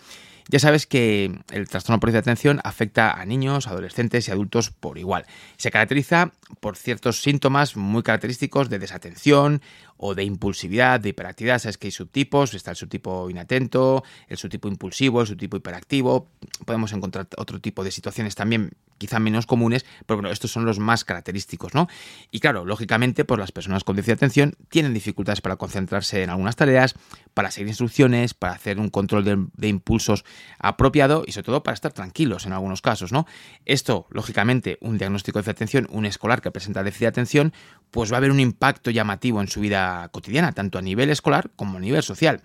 Ya 0.52 0.60
sabes 0.60 0.88
que 0.88 1.32
el 1.52 1.68
trastorno 1.68 2.00
por 2.00 2.10
déficit 2.10 2.26
de 2.26 2.32
atención 2.32 2.62
afecta 2.64 3.12
a 3.12 3.26
niños, 3.26 3.68
adolescentes 3.68 4.28
y 4.28 4.32
adultos 4.32 4.72
por 4.72 4.98
igual. 4.98 5.26
Se 5.58 5.72
caracteriza 5.72 6.32
por 6.60 6.76
ciertos 6.76 7.22
síntomas 7.22 7.76
muy 7.76 8.02
característicos 8.02 8.70
de 8.70 8.80
desatención 8.80 9.62
o 10.00 10.16
de 10.16 10.24
impulsividad, 10.24 11.00
de 11.00 11.10
hiperactividad. 11.10 11.60
Sabes 11.60 11.78
que 11.78 11.88
hay 11.88 11.92
subtipos, 11.92 12.54
está 12.54 12.72
el 12.72 12.78
subtipo 12.78 13.30
inatento, 13.30 14.04
el 14.28 14.38
subtipo 14.38 14.70
impulsivo, 14.70 15.22
el 15.22 15.28
subtipo 15.28 15.58
hiperactivo. 15.58 16.30
Podemos 16.66 16.94
encontrar 16.94 17.28
otro 17.38 17.60
tipo 17.60 17.84
de 17.84 17.92
situaciones 17.92 18.34
también 18.34 18.72
quizá 19.00 19.18
menos 19.18 19.48
comunes, 19.48 19.86
pero 20.06 20.18
bueno, 20.18 20.30
estos 20.30 20.52
son 20.52 20.66
los 20.66 20.78
más 20.78 21.04
característicos, 21.04 21.74
¿no? 21.74 21.88
Y 22.30 22.40
claro, 22.40 22.66
lógicamente, 22.66 23.26
pues 23.26 23.40
las 23.40 23.52
personas 23.52 23.84
con 23.84 23.96
déficit 23.96 24.10
de 24.10 24.26
atención 24.26 24.56
tienen 24.70 24.94
dificultades 24.94 25.42
para 25.42 25.56
concentrarse 25.56 26.22
en 26.22 26.30
algunas 26.30 26.56
tareas, 26.56 26.96
para 27.34 27.50
seguir 27.50 27.70
instrucciones, 27.70 28.34
para 28.34 28.54
hacer 28.54 28.78
un 28.78 28.90
control 28.90 29.50
de, 29.56 29.68
impulsos 29.70 30.26
apropiado 30.60 31.24
y 31.26 31.32
sobre 31.32 31.46
todo 31.46 31.64
para 31.64 31.74
estar 31.74 31.94
tranquilos 31.94 32.46
en 32.46 32.54
algunos 32.54 32.82
casos, 32.82 33.12
¿no? 33.12 33.26
Esto, 33.66 34.08
lógicamente, 34.12 34.78
un 34.82 34.98
diagnóstico 34.98 35.40
de 35.40 35.44
déficit 35.44 35.56
de 35.56 35.58
atención, 35.58 35.88
un 35.92 36.06
escolar 36.06 36.42
que 36.42 36.52
presenta 36.52 36.84
déficit 36.84 37.02
de 37.02 37.08
atención, 37.08 37.54
pues 37.92 38.12
va 38.12 38.18
a 38.18 38.20
haber 38.20 38.32
un 38.32 38.40
impacto 38.40 38.92
llamativo 38.92 39.42
en 39.42 39.48
su 39.48 39.62
vida 39.62 39.89
cotidiana, 40.12 40.52
tanto 40.52 40.78
a 40.78 40.82
nivel 40.82 41.10
escolar 41.10 41.52
como 41.56 41.78
a 41.78 41.82
nivel 41.82 42.04
social. 42.04 42.42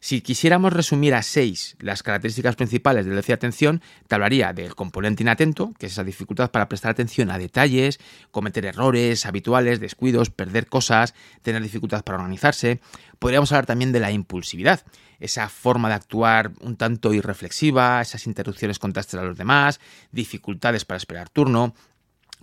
Si 0.00 0.20
quisiéramos 0.20 0.72
resumir 0.72 1.14
a 1.14 1.22
seis 1.22 1.76
las 1.80 2.02
características 2.02 2.54
principales 2.54 3.04
del 3.04 3.16
déficit 3.16 3.28
de 3.28 3.34
atención, 3.34 3.82
te 4.06 4.14
hablaría 4.14 4.52
del 4.52 4.74
componente 4.76 5.24
inatento, 5.24 5.72
que 5.78 5.86
es 5.86 5.92
esa 5.92 6.04
dificultad 6.04 6.52
para 6.52 6.68
prestar 6.68 6.92
atención 6.92 7.30
a 7.30 7.38
detalles, 7.38 7.98
cometer 8.30 8.64
errores 8.64 9.26
habituales, 9.26 9.80
descuidos, 9.80 10.30
perder 10.30 10.68
cosas, 10.68 11.14
tener 11.42 11.62
dificultad 11.62 12.04
para 12.04 12.18
organizarse. 12.18 12.80
Podríamos 13.18 13.50
hablar 13.50 13.66
también 13.66 13.90
de 13.90 14.00
la 14.00 14.12
impulsividad, 14.12 14.82
esa 15.18 15.48
forma 15.48 15.88
de 15.88 15.94
actuar 15.94 16.52
un 16.60 16.76
tanto 16.76 17.12
irreflexiva, 17.12 18.00
esas 18.00 18.26
interrupciones 18.28 18.78
contrastes 18.78 19.18
a 19.18 19.24
los 19.24 19.36
demás, 19.36 19.80
dificultades 20.12 20.84
para 20.84 20.98
esperar 20.98 21.28
turno, 21.28 21.74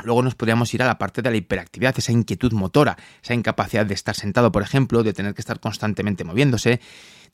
Luego 0.03 0.21
nos 0.21 0.35
podríamos 0.35 0.73
ir 0.73 0.83
a 0.83 0.87
la 0.87 0.97
parte 0.97 1.21
de 1.21 1.31
la 1.31 1.37
hiperactividad, 1.37 1.95
esa 1.97 2.11
inquietud 2.11 2.51
motora, 2.51 2.97
esa 3.23 3.33
incapacidad 3.33 3.85
de 3.85 3.93
estar 3.93 4.15
sentado, 4.15 4.51
por 4.51 4.61
ejemplo, 4.61 5.03
de 5.03 5.13
tener 5.13 5.33
que 5.33 5.41
estar 5.41 5.59
constantemente 5.59 6.23
moviéndose. 6.23 6.81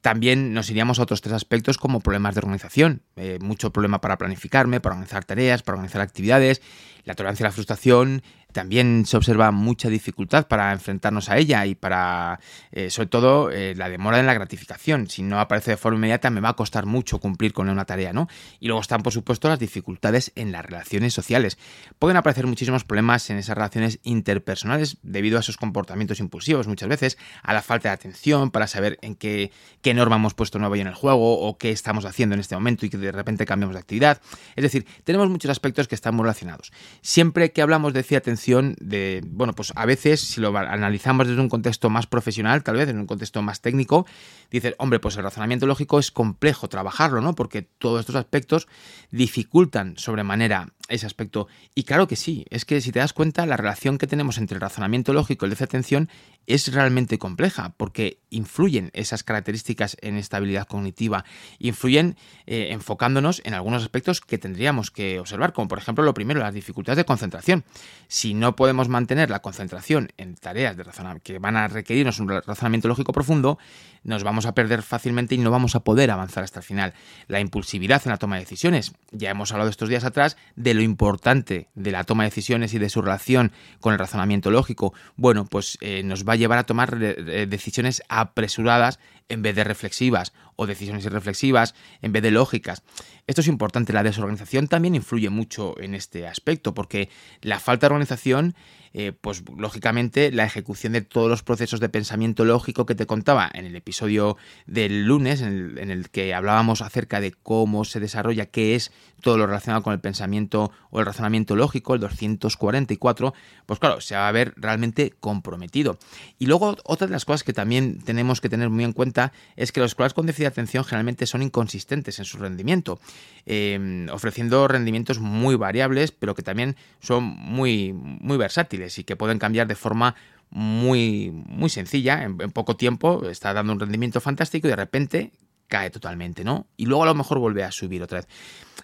También 0.01 0.53
nos 0.53 0.70
iríamos 0.70 1.00
a 1.00 1.03
otros 1.03 1.22
tres 1.22 1.34
aspectos 1.34 1.77
como 1.77 2.00
problemas 2.00 2.36
de 2.36 2.39
organización. 2.39 3.03
Eh, 3.15 3.38
mucho 3.39 3.72
problema 3.72 4.01
para 4.01 4.17
planificarme, 4.17 4.79
para 4.79 4.96
organizar 4.96 5.25
tareas, 5.25 5.62
para 5.62 5.75
organizar 5.75 6.01
actividades, 6.01 6.62
la 7.05 7.13
tolerancia 7.13 7.46
a 7.46 7.50
la 7.50 7.53
frustración, 7.53 8.24
también 8.51 9.05
se 9.05 9.17
observa 9.17 9.51
mucha 9.51 9.89
dificultad 9.89 10.48
para 10.48 10.72
enfrentarnos 10.72 11.29
a 11.29 11.38
ella 11.38 11.65
y 11.65 11.75
para, 11.75 12.39
eh, 12.72 12.89
sobre 12.89 13.08
todo, 13.08 13.50
eh, 13.50 13.74
la 13.75 13.89
demora 13.89 14.20
en 14.20 14.25
la 14.25 14.34
gratificación. 14.34 15.10
Si 15.10 15.24
no 15.24 15.39
aparece 15.39 15.72
de 15.72 15.77
forma 15.77 15.98
inmediata, 15.98 16.29
me 16.29 16.41
va 16.41 16.50
a 16.50 16.55
costar 16.55 16.86
mucho 16.86 17.20
cumplir 17.20 17.53
con 17.53 17.70
una 17.70 17.86
tarea, 17.86 18.13
¿no? 18.13 18.27
Y 18.60 18.67
luego 18.67 18.81
están, 18.81 19.03
por 19.03 19.13
supuesto, 19.13 19.48
las 19.48 19.60
dificultades 19.60 20.31
en 20.36 20.51
las 20.51 20.65
relaciones 20.65 21.13
sociales. 21.13 21.58
Pueden 21.98 22.17
aparecer 22.17 22.46
muchísimos 22.46 22.84
problemas 22.84 23.29
en 23.29 23.38
esas 23.38 23.55
relaciones 23.55 24.00
interpersonales 24.03 24.98
debido 25.01 25.38
a 25.38 25.41
esos 25.41 25.58
comportamientos 25.58 26.20
impulsivos 26.20 26.67
muchas 26.67 26.89
veces, 26.89 27.17
a 27.43 27.53
la 27.53 27.62
falta 27.62 27.89
de 27.89 27.93
atención 27.93 28.51
para 28.51 28.67
saber 28.67 28.98
en 29.01 29.15
qué, 29.15 29.51
qué 29.81 29.90
norma 29.93 30.17
hemos 30.17 30.33
puesto 30.33 30.60
nuevo 30.60 30.75
en 30.75 30.88
el 30.88 30.93
juego 30.93 31.39
o 31.39 31.57
qué 31.57 31.71
estamos 31.71 32.05
haciendo 32.05 32.36
en 32.36 32.41
este 32.41 32.55
momento 32.55 32.86
y 32.86 32.89
que 32.89 32.98
de 32.98 33.12
repente 33.12 33.45
cambiamos 33.45 33.74
de 33.74 33.79
actividad. 33.79 34.21
Es 34.55 34.63
decir, 34.63 34.86
tenemos 35.03 35.29
muchos 35.29 35.50
aspectos 35.50 35.88
que 35.88 35.95
están 35.95 36.15
muy 36.15 36.24
relacionados. 36.24 36.71
Siempre 37.01 37.51
que 37.51 37.62
hablamos 37.62 37.93
de 37.93 38.03
atención, 38.15 38.75
de, 38.79 39.21
bueno, 39.25 39.53
pues 39.53 39.74
a 39.75 39.86
veces 39.86 40.21
si 40.21 40.41
lo 40.41 40.55
analizamos 40.57 41.27
desde 41.27 41.41
un 41.41 41.50
contexto 41.50 41.89
más 41.89 42.07
profesional, 42.07 42.63
tal 42.63 42.77
vez 42.77 42.89
en 42.89 43.00
un 43.00 43.07
contexto 43.07 43.41
más 43.41 43.62
técnico, 43.62 44.05
dices, 44.50 44.75
hombre, 44.77 45.00
pues 45.00 45.15
el 45.17 45.24
razonamiento 45.24 45.65
lógico 45.65 46.00
es 46.00 46.12
complejo 46.12 46.67
trabajarlo, 46.67 47.21
¿no? 47.21 47.36
Porque 47.36 47.62
todos 47.62 48.01
estos 48.01 48.15
aspectos 48.15 48.67
dificultan 49.12 49.98
sobremanera 49.98 50.74
ese 50.91 51.05
aspecto. 51.05 51.48
Y 51.74 51.83
claro 51.83 52.07
que 52.07 52.15
sí, 52.15 52.45
es 52.50 52.65
que 52.65 52.81
si 52.81 52.91
te 52.91 53.00
das 53.00 53.13
cuenta, 53.13 53.45
la 53.45 53.57
relación 53.57 53.98
que 53.98 54.07
tenemos 54.07 54.38
entre 54.38 54.55
el 54.55 54.62
razonamiento 54.62 55.13
lógico 55.13 55.45
y 55.45 55.50
el 55.50 55.57
de 55.57 55.63
atención 55.63 56.10
es 56.48 56.71
realmente 56.74 57.17
compleja, 57.17 57.74
porque 57.77 58.19
influyen 58.29 58.91
esas 58.93 59.24
características 59.24 59.98
en 60.01 60.17
estabilidad 60.17 60.67
cognitiva, 60.67 61.24
influyen 61.60 62.17
eh, 62.45 62.69
enfocándonos 62.71 63.41
en 63.45 63.53
algunos 63.53 63.83
aspectos 63.83 64.21
que 64.21 64.38
tendríamos 64.38 64.91
que 64.91 65.19
observar, 65.19 65.53
como 65.53 65.67
por 65.67 65.77
ejemplo 65.77 66.03
lo 66.03 66.13
primero, 66.13 66.39
las 66.39 66.53
dificultades 66.53 66.98
de 66.98 67.05
concentración. 67.05 67.63
Si 68.07 68.33
no 68.33 68.55
podemos 68.55 68.89
mantener 68.89 69.29
la 69.29 69.41
concentración 69.41 70.10
en 70.17 70.36
tareas 70.36 70.77
de 70.77 70.83
que 71.24 71.39
van 71.39 71.55
a 71.55 71.67
requerirnos 71.67 72.19
un 72.19 72.29
razonamiento 72.29 72.88
lógico 72.88 73.13
profundo, 73.13 73.57
nos 74.03 74.24
vamos 74.24 74.45
a 74.45 74.53
perder 74.53 74.81
fácilmente 74.81 75.36
y 75.36 75.38
no 75.38 75.51
vamos 75.51 75.75
a 75.75 75.81
poder 75.81 76.12
avanzar 76.12 76.43
hasta 76.43 76.60
el 76.60 76.65
final. 76.65 76.93
La 77.27 77.39
impulsividad 77.39 78.01
en 78.05 78.12
la 78.12 78.17
toma 78.17 78.36
de 78.36 78.41
decisiones. 78.41 78.93
Ya 79.12 79.29
hemos 79.29 79.51
hablado 79.51 79.69
estos 79.69 79.89
días 79.89 80.03
atrás 80.03 80.38
de 80.55 80.74
lo 80.74 80.80
importante 80.83 81.69
de 81.75 81.91
la 81.91 82.03
toma 82.03 82.23
de 82.23 82.29
decisiones 82.29 82.73
y 82.73 82.79
de 82.79 82.89
su 82.89 83.01
relación 83.01 83.51
con 83.79 83.93
el 83.93 84.00
razonamiento 84.00 84.51
lógico. 84.51 84.93
Bueno, 85.15 85.45
pues 85.45 85.77
eh, 85.81 86.03
nos 86.03 86.27
va 86.27 86.33
a 86.33 86.38
llevar 86.38 86.57
a 86.57 86.65
tomar 86.65 86.97
decisiones 86.97 88.03
apresuradas 88.09 89.00
en 89.29 89.41
vez 89.41 89.55
de 89.55 89.63
reflexivas 89.63 90.33
o 90.55 90.67
decisiones 90.67 91.05
irreflexivas 91.05 91.73
en 92.01 92.11
vez 92.11 92.21
de 92.21 92.31
lógicas. 92.31 92.83
Esto 93.27 93.41
es 93.41 93.47
importante, 93.47 93.93
la 93.93 94.03
desorganización 94.03 94.67
también 94.67 94.95
influye 94.95 95.29
mucho 95.29 95.79
en 95.79 95.95
este 95.95 96.27
aspecto 96.27 96.73
porque 96.73 97.09
la 97.41 97.59
falta 97.59 97.88
de 97.88 97.93
organización 97.93 98.55
eh, 98.93 99.13
pues 99.13 99.43
lógicamente 99.57 100.31
la 100.31 100.43
ejecución 100.43 100.91
de 100.91 101.01
todos 101.01 101.29
los 101.29 101.43
procesos 101.43 101.79
de 101.79 101.88
pensamiento 101.88 102.43
lógico 102.43 102.86
que 102.86 102.93
te 102.93 103.05
contaba 103.05 103.50
en 103.53 103.65
el 103.65 103.75
episodio 103.75 104.36
del 104.65 105.05
lunes, 105.05 105.41
en 105.41 105.77
el, 105.77 106.10
que 106.10 106.33
hablábamos 106.33 106.81
acerca 106.81 107.21
de 107.21 107.31
cómo 107.31 107.86
se 107.86 108.01
desarrolla, 108.01 108.48
qué 108.48 108.75
es 108.75 108.91
todo 109.21 109.38
lo 109.38 109.48
relacionado 109.48 109.83
con 109.83 109.93
el 109.93 110.00
pensamiento 110.00 110.71
o 110.89 111.00
el 111.00 111.05
razonamiento 111.05 111.55
lógico, 111.55 111.93
el 111.93 112.01
244, 112.01 113.33
pues 113.65 113.79
claro, 113.79 114.01
se 114.01 114.15
va 114.15 114.27
a 114.27 114.31
ver 114.31 114.53
realmente 114.57 115.13
comprometido. 115.19 115.98
Y 116.38 116.48
luego 116.48 116.75
otra 116.83 117.07
de 117.07 117.13
las 117.13 117.24
cosas 117.24 117.43
que 117.43 117.53
también 117.53 118.00
tenemos 118.00 118.41
que 118.41 118.50
tener 118.50 118.69
muy 118.69 118.83
en 118.83 118.93
cuenta 118.93 119.31
es 119.55 119.71
que 119.71 119.79
los 119.79 119.91
escuelas 119.91 120.13
con 120.13 120.25
déficit 120.25 120.43
de 120.43 120.48
atención 120.48 120.83
generalmente 120.83 121.27
son 121.27 121.43
inconsistentes 121.43 122.19
en 122.19 122.25
su 122.25 122.39
rendimiento, 122.39 123.00
eh, 123.45 124.07
ofreciendo 124.12 124.67
rendimientos 124.67 125.19
muy 125.19 125.55
variables, 125.55 126.12
pero 126.12 126.36
que 126.36 126.41
también 126.41 126.75
son 127.00 127.24
muy, 127.24 127.93
muy 127.93 128.38
versátiles 128.38 128.80
y 128.97 129.03
que 129.03 129.15
pueden 129.15 129.39
cambiar 129.39 129.67
de 129.67 129.75
forma 129.75 130.15
muy, 130.50 131.31
muy 131.31 131.69
sencilla. 131.69 132.23
En, 132.23 132.38
en, 132.41 132.51
poco 132.51 132.75
tiempo 132.75 133.27
está 133.29 133.53
dando 133.53 133.73
un 133.73 133.79
rendimiento 133.79 134.21
fantástico 134.21 134.67
y 134.67 134.71
de 134.71 134.75
repente 134.75 135.31
cae 135.71 135.89
totalmente, 135.89 136.43
¿no? 136.43 136.67
Y 136.75 136.85
luego 136.85 137.03
a 137.03 137.05
lo 137.05 137.15
mejor 137.15 137.39
vuelve 137.39 137.63
a 137.63 137.71
subir 137.71 138.03
otra 138.03 138.19
vez. 138.19 138.27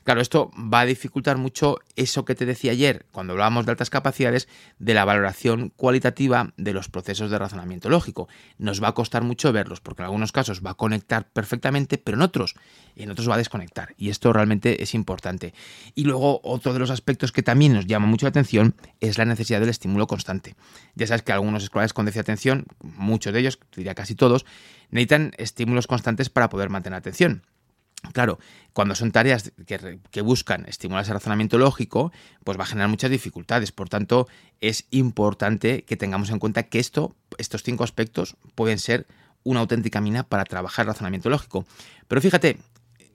Claro, 0.06 0.22
esto 0.22 0.52
va 0.56 0.80
a 0.80 0.86
dificultar 0.86 1.38
mucho 1.38 1.80
eso 1.98 2.24
que 2.24 2.34
te 2.34 2.46
decía 2.46 2.72
ayer, 2.72 3.06
cuando 3.12 3.34
hablábamos 3.34 3.66
de 3.66 3.72
altas 3.72 3.90
capacidades, 3.90 4.48
de 4.80 4.94
la 4.94 5.04
valoración 5.04 5.74
cualitativa 5.76 6.54
de 6.56 6.72
los 6.72 6.88
procesos 6.88 7.30
de 7.30 7.38
razonamiento 7.38 7.90
lógico. 7.90 8.30
Nos 8.58 8.82
va 8.82 8.88
a 8.88 8.94
costar 8.94 9.24
mucho 9.24 9.52
verlos, 9.52 9.82
porque 9.82 10.02
en 10.02 10.06
algunos 10.06 10.32
casos 10.32 10.62
va 10.66 10.72
a 10.72 10.74
conectar 10.76 11.28
perfectamente, 11.28 11.98
pero 11.98 12.16
en 12.16 12.22
otros, 12.22 12.56
en 12.96 13.12
otros 13.12 13.30
va 13.30 13.34
a 13.34 13.38
desconectar. 13.38 13.94
Y 13.98 14.10
esto 14.10 14.32
realmente 14.32 14.82
es 14.82 14.94
importante. 14.94 15.54
Y 15.94 16.06
luego, 16.06 16.40
otro 16.42 16.72
de 16.72 16.80
los 16.80 16.90
aspectos 16.90 17.34
que 17.34 17.44
también 17.44 17.74
nos 17.74 17.86
llama 17.86 18.08
mucho 18.08 18.26
la 18.26 18.30
atención 18.30 18.76
es 19.02 19.18
la 19.18 19.26
necesidad 19.26 19.60
del 19.60 19.68
estímulo 19.68 20.08
constante. 20.08 20.56
Ya 20.96 21.06
sabes 21.06 21.24
que 21.24 21.34
algunos 21.34 21.64
escolares 21.64 21.92
con 21.92 22.06
déficit 22.06 22.26
de 22.26 22.32
atención, 22.32 22.66
muchos 22.82 23.34
de 23.34 23.42
ellos, 23.42 23.60
diría 23.76 23.94
casi 23.94 24.16
todos, 24.16 24.46
necesitan 24.90 25.34
estímulos 25.38 25.88
constantes 25.88 26.30
para 26.30 26.50
poder 26.50 26.70
mantener 26.70 26.98
atención. 26.98 27.44
Claro, 28.14 28.40
cuando 28.74 28.96
son 28.96 29.12
tareas 29.12 29.52
que, 29.66 30.22
buscan 30.22 30.66
estimular 30.68 31.04
ese 31.04 31.14
razonamiento 31.14 31.58
lógico, 31.58 32.12
pues 32.44 32.58
va 32.58 32.64
a 32.64 32.68
generar 32.68 32.90
muchas 32.90 33.10
dificultades. 33.10 33.72
Por 33.72 33.90
tanto, 33.90 34.28
es 34.62 34.86
importante 34.92 35.84
que 35.84 35.98
tengamos 35.98 36.30
en 36.30 36.40
cuenta 36.40 36.64
que 36.64 36.80
esto, 36.80 37.16
estos 37.38 37.64
cinco 37.64 37.84
aspectos 37.84 38.38
pueden 38.56 38.78
ser 38.78 39.08
una 39.44 39.62
auténtica 39.62 40.00
mina 40.00 40.24
para 40.24 40.46
trabajar 40.46 40.84
el 40.84 40.90
razonamiento 40.90 41.30
lógico. 41.30 41.66
Pero 42.08 42.22
fíjate, 42.22 42.60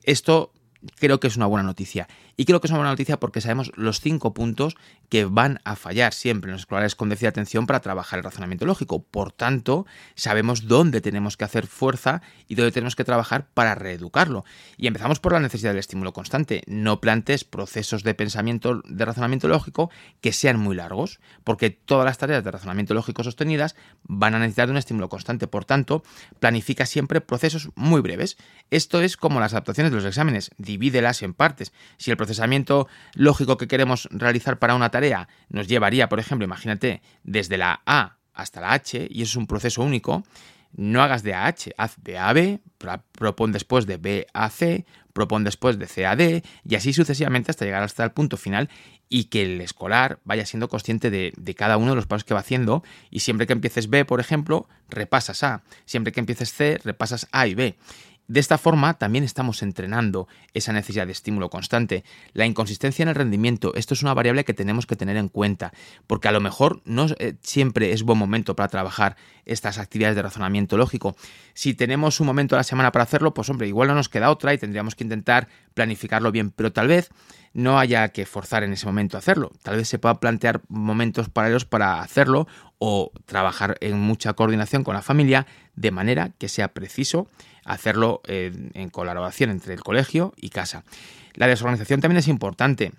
esto 0.02 0.52
creo 0.96 1.20
que 1.20 1.26
es 1.26 1.36
una 1.36 1.46
buena 1.46 1.64
noticia. 1.64 2.08
Y 2.36 2.44
creo 2.44 2.60
que 2.60 2.66
es 2.66 2.70
una 2.70 2.78
buena 2.78 2.92
noticia 2.92 3.20
porque 3.20 3.40
sabemos 3.40 3.72
los 3.76 4.00
cinco 4.00 4.34
puntos 4.34 4.76
que 5.08 5.24
van 5.26 5.60
a 5.64 5.76
fallar 5.76 6.14
siempre 6.14 6.48
en 6.48 6.52
los 6.52 6.62
escolares 6.62 6.94
con 6.94 7.08
déficit 7.08 7.24
de 7.24 7.28
atención 7.28 7.66
para 7.66 7.80
trabajar 7.80 8.18
el 8.18 8.24
razonamiento 8.24 8.64
lógico. 8.64 9.02
Por 9.02 9.32
tanto, 9.32 9.86
sabemos 10.14 10.66
dónde 10.66 11.00
tenemos 11.00 11.36
que 11.36 11.44
hacer 11.44 11.66
fuerza 11.66 12.22
y 12.48 12.54
dónde 12.54 12.72
tenemos 12.72 12.96
que 12.96 13.04
trabajar 13.04 13.48
para 13.52 13.74
reeducarlo. 13.74 14.44
Y 14.76 14.86
empezamos 14.86 15.20
por 15.20 15.32
la 15.32 15.40
necesidad 15.40 15.70
del 15.70 15.78
estímulo 15.78 16.12
constante. 16.12 16.62
No 16.66 17.00
plantes 17.00 17.44
procesos 17.44 18.02
de 18.02 18.14
pensamiento, 18.14 18.82
de 18.88 19.04
razonamiento 19.04 19.48
lógico 19.48 19.90
que 20.20 20.32
sean 20.32 20.58
muy 20.58 20.74
largos, 20.74 21.20
porque 21.44 21.70
todas 21.70 22.06
las 22.06 22.18
tareas 22.18 22.42
de 22.42 22.50
razonamiento 22.50 22.94
lógico 22.94 23.22
sostenidas 23.22 23.76
van 24.04 24.34
a 24.34 24.38
necesitar 24.38 24.70
un 24.70 24.78
estímulo 24.78 25.08
constante. 25.08 25.46
Por 25.46 25.64
tanto, 25.64 26.02
planifica 26.40 26.86
siempre 26.86 27.20
procesos 27.20 27.70
muy 27.74 28.00
breves. 28.00 28.38
Esto 28.70 29.02
es 29.02 29.16
como 29.16 29.40
las 29.40 29.52
adaptaciones 29.52 29.92
de 29.92 29.96
los 29.96 30.06
exámenes. 30.06 30.50
Divídelas 30.72 31.22
en 31.22 31.34
partes. 31.34 31.72
Si 31.98 32.10
el 32.10 32.16
procesamiento 32.16 32.88
lógico 33.14 33.58
que 33.58 33.68
queremos 33.68 34.08
realizar 34.10 34.58
para 34.58 34.74
una 34.74 34.90
tarea 34.90 35.28
nos 35.50 35.68
llevaría, 35.68 36.08
por 36.08 36.18
ejemplo, 36.18 36.46
imagínate, 36.46 37.02
desde 37.24 37.58
la 37.58 37.82
A 37.84 38.16
hasta 38.32 38.62
la 38.62 38.72
H, 38.72 39.06
y 39.10 39.20
eso 39.20 39.32
es 39.32 39.36
un 39.36 39.46
proceso 39.46 39.82
único, 39.82 40.24
no 40.74 41.02
hagas 41.02 41.22
de 41.22 41.34
AH, 41.34 41.72
haz 41.76 41.96
de 42.02 42.18
AB, 42.18 42.60
propon 43.12 43.52
después 43.52 43.84
de 43.86 43.98
B 43.98 44.26
a 44.32 44.48
C, 44.48 44.86
propon 45.12 45.44
después 45.44 45.78
de 45.78 45.86
C 45.86 46.06
a 46.06 46.16
D, 46.16 46.42
y 46.66 46.74
así 46.74 46.94
sucesivamente 46.94 47.50
hasta 47.50 47.66
llegar 47.66 47.82
hasta 47.82 48.04
el 48.04 48.12
punto 48.12 48.38
final 48.38 48.70
y 49.10 49.24
que 49.24 49.42
el 49.42 49.60
escolar 49.60 50.20
vaya 50.24 50.46
siendo 50.46 50.70
consciente 50.70 51.10
de, 51.10 51.34
de, 51.36 51.54
cada 51.54 51.76
uno 51.76 51.90
de 51.90 51.96
los 51.96 52.06
pasos 52.06 52.24
que 52.24 52.32
va 52.32 52.40
haciendo 52.40 52.82
y 53.10 53.20
siempre 53.20 53.46
que 53.46 53.52
empieces 53.52 53.90
B, 53.90 54.06
por 54.06 54.20
ejemplo, 54.20 54.66
repasas 54.88 55.42
A, 55.42 55.62
siempre 55.84 56.12
que 56.12 56.20
empieces 56.20 56.54
C, 56.54 56.80
repasas 56.82 57.28
A 57.32 57.46
y 57.46 57.54
B. 57.54 57.76
De 58.28 58.40
esta 58.40 58.56
forma 58.56 58.94
también 58.94 59.24
estamos 59.24 59.62
entrenando 59.62 60.28
esa 60.54 60.72
necesidad 60.72 61.06
de 61.06 61.12
estímulo 61.12 61.50
constante. 61.50 62.04
La 62.32 62.46
inconsistencia 62.46 63.02
en 63.02 63.08
el 63.08 63.14
rendimiento, 63.14 63.74
esto 63.74 63.94
es 63.94 64.02
una 64.02 64.14
variable 64.14 64.44
que 64.44 64.54
tenemos 64.54 64.86
que 64.86 64.96
tener 64.96 65.16
en 65.16 65.28
cuenta, 65.28 65.72
porque 66.06 66.28
a 66.28 66.32
lo 66.32 66.40
mejor 66.40 66.80
no 66.84 67.06
eh, 67.18 67.34
siempre 67.42 67.92
es 67.92 68.04
buen 68.04 68.18
momento 68.18 68.54
para 68.56 68.68
trabajar 68.68 69.16
estas 69.44 69.78
actividades 69.78 70.16
de 70.16 70.22
razonamiento 70.22 70.76
lógico. 70.76 71.16
Si 71.54 71.74
tenemos 71.74 72.20
un 72.20 72.26
momento 72.26 72.54
a 72.54 72.58
la 72.58 72.64
semana 72.64 72.92
para 72.92 73.02
hacerlo, 73.02 73.34
pues 73.34 73.48
hombre, 73.50 73.66
igual 73.66 73.88
no 73.88 73.94
nos 73.94 74.08
queda 74.08 74.30
otra 74.30 74.54
y 74.54 74.58
tendríamos 74.58 74.94
que 74.94 75.04
intentar 75.04 75.48
planificarlo 75.74 76.30
bien, 76.30 76.50
pero 76.50 76.72
tal 76.72 76.88
vez 76.88 77.10
no 77.54 77.78
haya 77.78 78.08
que 78.08 78.26
forzar 78.26 78.62
en 78.62 78.72
ese 78.72 78.86
momento 78.86 79.18
hacerlo. 79.18 79.50
Tal 79.62 79.76
vez 79.76 79.88
se 79.88 79.98
pueda 79.98 80.20
plantear 80.20 80.62
momentos 80.68 81.28
paralelos 81.28 81.64
para 81.64 82.00
hacerlo 82.00 82.46
o 82.78 83.12
trabajar 83.26 83.76
en 83.80 83.98
mucha 83.98 84.32
coordinación 84.32 84.84
con 84.84 84.94
la 84.94 85.02
familia 85.02 85.46
de 85.74 85.90
manera 85.90 86.30
que 86.38 86.48
sea 86.48 86.68
preciso 86.68 87.28
hacerlo 87.64 88.22
en, 88.26 88.88
colaboración 88.90 89.50
entre 89.50 89.74
el 89.74 89.82
colegio 89.82 90.32
y 90.36 90.48
casa. 90.50 90.84
La 91.34 91.46
desorganización 91.46 92.00
también 92.00 92.18
es 92.18 92.28
importante 92.28 92.92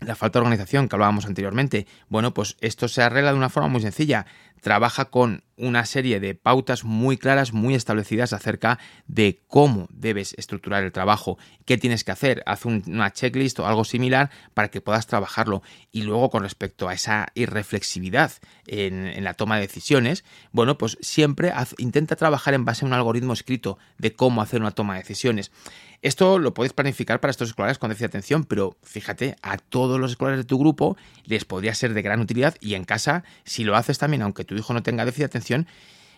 la 0.00 0.16
falta 0.16 0.38
de 0.38 0.42
organización 0.42 0.88
que 0.88 0.96
hablábamos 0.96 1.24
anteriormente, 1.24 1.86
bueno, 2.08 2.34
pues 2.34 2.56
esto 2.60 2.88
se 2.88 3.02
arregla 3.02 3.30
de 3.30 3.38
una 3.38 3.48
forma 3.48 3.68
muy 3.68 3.80
sencilla. 3.80 4.26
Trabaja 4.64 5.10
con 5.10 5.44
una 5.56 5.84
serie 5.84 6.20
de 6.20 6.34
pautas 6.34 6.84
muy 6.84 7.16
claras, 7.16 7.52
muy 7.52 7.74
establecidas 7.74 8.32
acerca 8.32 8.78
de 9.06 9.42
cómo 9.46 9.86
debes 9.90 10.34
estructurar 10.38 10.84
el 10.84 10.90
trabajo, 10.90 11.38
qué 11.66 11.76
tienes 11.76 12.02
que 12.02 12.12
hacer, 12.12 12.42
haz 12.46 12.64
una 12.64 13.12
checklist 13.12 13.60
o 13.60 13.66
algo 13.66 13.84
similar 13.84 14.30
para 14.54 14.68
que 14.68 14.80
puedas 14.80 15.06
trabajarlo. 15.06 15.62
Y 15.92 16.02
luego 16.02 16.30
con 16.30 16.42
respecto 16.42 16.88
a 16.88 16.94
esa 16.94 17.28
irreflexividad 17.34 18.32
en, 18.66 19.22
la 19.22 19.34
toma 19.34 19.56
de 19.56 19.62
decisiones, 19.62 20.24
bueno, 20.50 20.78
pues 20.78 20.96
siempre 21.02 21.52
intenta 21.76 22.16
trabajar 22.16 22.54
en 22.54 22.64
base 22.64 22.84
a 22.84 22.88
un 22.88 22.94
algoritmo 22.94 23.34
escrito 23.34 23.78
de 23.98 24.14
cómo 24.14 24.40
hacer 24.42 24.62
una 24.62 24.70
toma 24.70 24.94
de 24.94 25.00
decisiones. 25.00 25.52
Esto 26.02 26.38
lo 26.38 26.52
puedes 26.52 26.74
planificar 26.74 27.20
para 27.20 27.30
estos 27.30 27.48
escolares 27.48 27.78
con 27.78 27.88
déficit 27.88 28.02
de 28.02 28.18
atención, 28.18 28.44
pero 28.44 28.76
fíjate, 28.82 29.36
a 29.40 29.56
todos 29.56 29.98
los 29.98 30.10
escolares 30.10 30.38
de 30.38 30.44
tu 30.44 30.58
grupo 30.58 30.98
les 31.24 31.46
podría 31.46 31.74
ser 31.74 31.94
de 31.94 32.02
gran 32.02 32.20
utilidad 32.20 32.56
y 32.60 32.74
en 32.74 32.84
casa, 32.84 33.24
si 33.44 33.64
lo 33.64 33.74
haces 33.74 33.96
también, 33.96 34.20
aunque 34.20 34.44
tu 34.54 34.60
hijo 34.60 34.72
no 34.72 34.82
tenga 34.82 35.04
déficit 35.04 35.20
de 35.20 35.26
atención, 35.26 35.66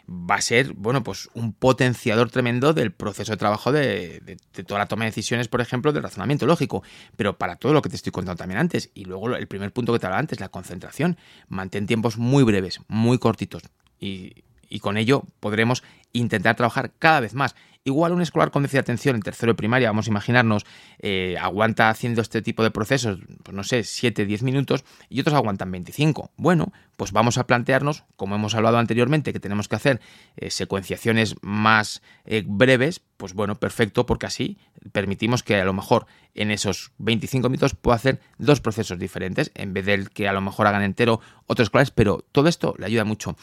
va 0.08 0.36
a 0.36 0.40
ser, 0.40 0.72
bueno, 0.74 1.02
pues 1.02 1.28
un 1.34 1.52
potenciador 1.52 2.30
tremendo 2.30 2.72
del 2.72 2.92
proceso 2.92 3.32
de 3.32 3.38
trabajo 3.38 3.72
de, 3.72 4.38
toda 4.66 4.78
la 4.78 4.86
toma 4.86 5.04
de 5.04 5.10
decisiones, 5.10 5.48
por 5.48 5.60
ejemplo, 5.60 5.92
del 5.92 6.02
razonamiento 6.02 6.46
lógico, 6.46 6.82
pero 7.16 7.38
para 7.38 7.56
todo 7.56 7.72
lo 7.72 7.82
que 7.82 7.88
te 7.88 7.96
estoy 7.96 8.12
contando 8.12 8.38
también 8.38 8.60
antes. 8.60 8.90
Y 8.94 9.04
luego 9.04 9.34
el 9.34 9.48
primer 9.48 9.72
punto 9.72 9.92
que 9.92 9.98
te 9.98 10.06
hablaba 10.06 10.20
antes, 10.20 10.38
la 10.38 10.48
concentración. 10.48 11.16
Mantén 11.48 11.86
tiempos 11.86 12.18
muy 12.18 12.44
breves, 12.44 12.80
muy 12.88 13.18
cortitos. 13.18 13.62
Y, 13.98 14.44
y 14.68 14.80
con 14.80 14.96
ello 14.96 15.24
podremos 15.40 15.82
intentar 16.12 16.56
trabajar 16.56 16.92
cada 16.98 17.20
vez 17.20 17.34
más. 17.34 17.54
Igual 17.86 18.10
un 18.10 18.20
escolar 18.20 18.50
con 18.50 18.64
déficit 18.64 18.78
de 18.78 18.80
atención 18.80 19.14
en 19.14 19.22
tercero 19.22 19.52
de 19.52 19.56
primaria, 19.56 19.88
vamos 19.90 20.08
a 20.08 20.10
imaginarnos, 20.10 20.66
eh, 20.98 21.36
aguanta 21.40 21.88
haciendo 21.88 22.20
este 22.20 22.42
tipo 22.42 22.64
de 22.64 22.72
procesos, 22.72 23.20
pues 23.44 23.54
no 23.54 23.62
sé, 23.62 23.84
7, 23.84 24.26
10 24.26 24.42
minutos 24.42 24.84
y 25.08 25.20
otros 25.20 25.36
aguantan 25.36 25.70
25. 25.70 26.32
Bueno, 26.36 26.72
pues 26.96 27.12
vamos 27.12 27.38
a 27.38 27.46
plantearnos, 27.46 28.02
como 28.16 28.34
hemos 28.34 28.56
hablado 28.56 28.78
anteriormente, 28.78 29.32
que 29.32 29.38
tenemos 29.38 29.68
que 29.68 29.76
hacer 29.76 30.00
eh, 30.36 30.50
secuenciaciones 30.50 31.36
más 31.42 32.02
eh, 32.24 32.42
breves, 32.44 33.02
pues 33.18 33.34
bueno, 33.34 33.54
perfecto, 33.54 34.04
porque 34.04 34.26
así 34.26 34.58
permitimos 34.90 35.44
que 35.44 35.54
a 35.54 35.64
lo 35.64 35.72
mejor 35.72 36.06
en 36.34 36.50
esos 36.50 36.90
25 36.98 37.48
minutos 37.48 37.76
pueda 37.76 37.94
hacer 37.94 38.20
dos 38.36 38.60
procesos 38.60 38.98
diferentes, 38.98 39.52
en 39.54 39.72
vez 39.74 39.86
del 39.86 40.10
que 40.10 40.26
a 40.26 40.32
lo 40.32 40.40
mejor 40.40 40.66
hagan 40.66 40.82
entero 40.82 41.20
otros 41.46 41.66
escolares, 41.66 41.92
pero 41.92 42.24
todo 42.32 42.48
esto 42.48 42.74
le 42.78 42.86
ayuda 42.86 43.04
mucho 43.04 43.36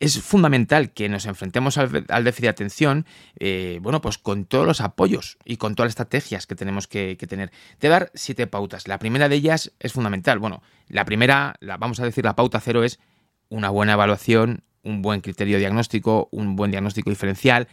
es 0.00 0.20
fundamental 0.20 0.92
que 0.92 1.08
nos 1.08 1.26
enfrentemos 1.26 1.76
al, 1.78 2.24
déficit 2.24 2.42
de 2.42 2.48
atención, 2.48 3.06
eh, 3.38 3.78
bueno, 3.82 4.00
pues 4.00 4.18
con 4.18 4.44
todos 4.44 4.66
los 4.66 4.80
apoyos 4.80 5.38
y 5.44 5.56
con 5.56 5.74
todas 5.74 5.88
las 5.88 5.92
estrategias 5.92 6.46
que 6.46 6.54
tenemos 6.54 6.86
que, 6.86 7.16
tener. 7.28 7.50
Te 7.78 7.88
dar 7.88 8.10
siete 8.14 8.46
pautas. 8.46 8.86
La 8.86 8.98
primera 8.98 9.28
de 9.28 9.36
ellas 9.36 9.72
es 9.80 9.92
fundamental. 9.92 10.38
Bueno, 10.38 10.62
la 10.88 11.04
primera, 11.04 11.56
la, 11.60 11.76
vamos 11.76 12.00
a 12.00 12.04
decir, 12.04 12.24
la 12.24 12.36
pauta 12.36 12.60
cero 12.60 12.84
es 12.84 13.00
una 13.48 13.70
buena 13.70 13.94
evaluación, 13.94 14.62
un 14.82 15.02
buen 15.02 15.20
criterio 15.20 15.58
diagnóstico, 15.58 16.28
un 16.30 16.54
buen 16.54 16.70
diagnóstico 16.70 17.10
diferencial. 17.10 17.68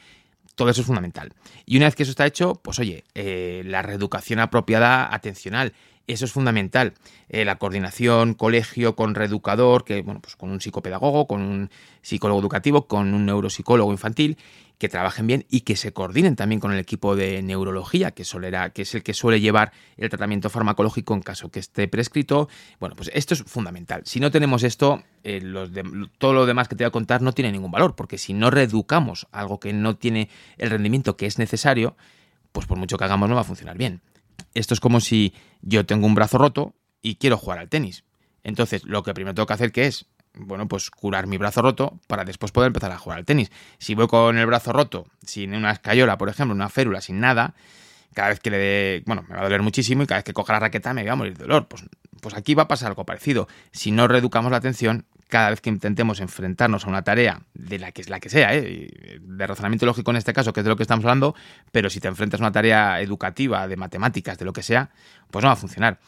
Todo 0.55 0.69
eso 0.69 0.81
es 0.81 0.87
fundamental. 0.87 1.33
Y 1.65 1.77
una 1.77 1.85
vez 1.85 1.95
que 1.95 2.03
eso 2.03 2.11
está 2.11 2.25
hecho, 2.25 2.55
pues 2.63 2.79
oye, 2.79 3.03
eh, 3.13 3.61
la 3.65 3.81
reeducación 3.81 4.39
apropiada 4.39 5.13
atencional 5.13 5.73
eso 6.07 6.25
es 6.25 6.31
fundamental. 6.31 6.93
Eh, 7.29 7.45
la 7.45 7.57
coordinación 7.57 8.33
colegio 8.33 8.95
con 8.95 9.15
reeducador, 9.15 9.83
que, 9.83 10.01
bueno, 10.01 10.21
pues 10.21 10.35
con 10.35 10.51
un 10.51 10.61
psicopedagogo, 10.61 11.27
con 11.27 11.41
un 11.41 11.69
psicólogo 12.01 12.39
educativo, 12.39 12.87
con 12.87 13.13
un 13.13 13.25
neuropsicólogo 13.25 13.91
infantil, 13.91 14.37
que 14.77 14.89
trabajen 14.89 15.25
bien 15.25 15.45
y 15.49 15.61
que 15.61 15.75
se 15.75 15.93
coordinen 15.93 16.35
también 16.35 16.59
con 16.59 16.71
el 16.73 16.79
equipo 16.79 17.15
de 17.15 17.41
neurología, 17.41 18.11
que, 18.11 18.25
solera, 18.25 18.71
que 18.71 18.81
es 18.81 18.93
el 18.93 19.03
que 19.03 19.13
suele 19.13 19.39
llevar 19.39 19.71
el 19.97 20.09
tratamiento 20.09 20.49
farmacológico 20.49 21.13
en 21.13 21.21
caso 21.21 21.49
que 21.49 21.59
esté 21.59 21.87
prescrito. 21.87 22.49
Bueno, 22.79 22.95
pues 22.95 23.09
esto 23.13 23.33
es 23.33 23.43
fundamental. 23.43 24.01
Si 24.05 24.19
no 24.19 24.31
tenemos 24.31 24.63
esto, 24.63 25.01
eh, 25.23 25.41
todo 26.17 26.33
lo 26.33 26.45
demás 26.45 26.67
que 26.67 26.75
te 26.75 26.83
voy 26.83 26.89
a 26.89 26.91
contar 26.91 27.21
no 27.21 27.31
tiene 27.31 27.51
ningún 27.51 27.71
valor, 27.71 27.95
porque 27.95 28.17
si 28.17 28.33
no 28.33 28.51
reeducamos 28.51 29.27
algo 29.31 29.59
que 29.59 29.73
no 29.73 29.95
tiene 29.95 30.29
el 30.57 30.69
rendimiento 30.69 31.15
que 31.15 31.25
es 31.25 31.39
necesario, 31.39 31.95
pues 32.51 32.67
por 32.67 32.77
mucho 32.77 32.97
que 32.97 33.05
hagamos 33.05 33.29
no 33.29 33.35
va 33.35 33.41
a 33.41 33.45
funcionar 33.45 33.77
bien. 33.77 34.01
Esto 34.55 34.73
es 34.73 34.79
como 34.79 34.99
si 34.99 35.33
yo 35.61 35.85
tengo 35.85 36.07
un 36.07 36.15
brazo 36.15 36.39
roto 36.39 36.73
y 37.01 37.15
quiero 37.15 37.37
jugar 37.37 37.59
al 37.59 37.69
tenis. 37.69 38.03
Entonces, 38.43 38.83
lo 38.85 39.03
que 39.03 39.13
primero 39.13 39.35
tengo 39.35 39.45
que 39.45 39.53
hacer 39.53 39.71
que 39.71 39.85
es, 39.85 40.07
bueno, 40.33 40.67
pues 40.67 40.89
curar 40.89 41.27
mi 41.27 41.37
brazo 41.37 41.61
roto 41.61 41.99
para 42.07 42.23
después 42.23 42.51
poder 42.51 42.67
empezar 42.67 42.91
a 42.91 42.97
jugar 42.97 43.19
al 43.19 43.25
tenis. 43.25 43.51
Si 43.77 43.95
voy 43.95 44.07
con 44.07 44.37
el 44.37 44.45
brazo 44.45 44.73
roto, 44.73 45.05
sin 45.25 45.53
una 45.53 45.71
escayola, 45.71 46.17
por 46.17 46.29
ejemplo, 46.29 46.55
una 46.55 46.69
férula, 46.69 47.01
sin 47.01 47.19
nada, 47.19 47.53
cada 48.13 48.29
vez 48.29 48.39
que 48.39 48.49
le 48.49 48.57
dé, 48.57 49.03
bueno, 49.05 49.25
me 49.27 49.35
va 49.35 49.41
a 49.41 49.43
doler 49.43 49.61
muchísimo 49.61 50.03
y 50.03 50.07
cada 50.07 50.19
vez 50.19 50.25
que 50.25 50.33
coja 50.33 50.53
la 50.53 50.59
raqueta 50.59 50.93
me 50.93 51.05
va 51.05 51.13
a 51.13 51.15
morir 51.15 51.37
de 51.37 51.43
dolor. 51.43 51.67
Pues, 51.67 51.83
pues 52.21 52.33
aquí 52.35 52.55
va 52.55 52.63
a 52.63 52.67
pasar 52.67 52.89
algo 52.89 53.05
parecido. 53.05 53.47
Si 53.71 53.91
no 53.91 54.07
reeducamos 54.07 54.51
la 54.51 54.57
atención, 54.57 55.05
cada 55.35 55.49
vez 55.49 55.59
que 55.59 55.69
intentemos 55.69 56.21
enfrentarnos 56.21 56.85
a 56.85 56.87
una 56.87 57.03
tarea 57.03 57.41
de 57.53 57.77
la 57.77 57.91
que 57.91 57.99
es 57.99 58.09
la 58.09 58.21
que 58.21 58.29
sea, 58.29 58.55
¿eh? 58.55 59.19
de 59.21 59.45
razonamiento 59.45 59.85
lógico 59.85 60.11
en 60.11 60.15
este 60.15 60.31
caso, 60.31 60.53
que 60.53 60.61
es 60.61 60.63
de 60.63 60.69
lo 60.69 60.77
que 60.77 60.83
estamos 60.83 61.03
hablando, 61.03 61.35
pero 61.73 61.89
si 61.89 61.99
te 61.99 62.07
enfrentas 62.07 62.39
a 62.39 62.43
una 62.43 62.53
tarea 62.53 63.01
educativa, 63.01 63.67
de 63.67 63.75
matemáticas, 63.75 64.37
de 64.37 64.45
lo 64.45 64.53
que 64.53 64.63
sea, 64.63 64.91
pues 65.29 65.43
no 65.43 65.49
va 65.49 65.53
a 65.53 65.57
funcionar. 65.57 65.99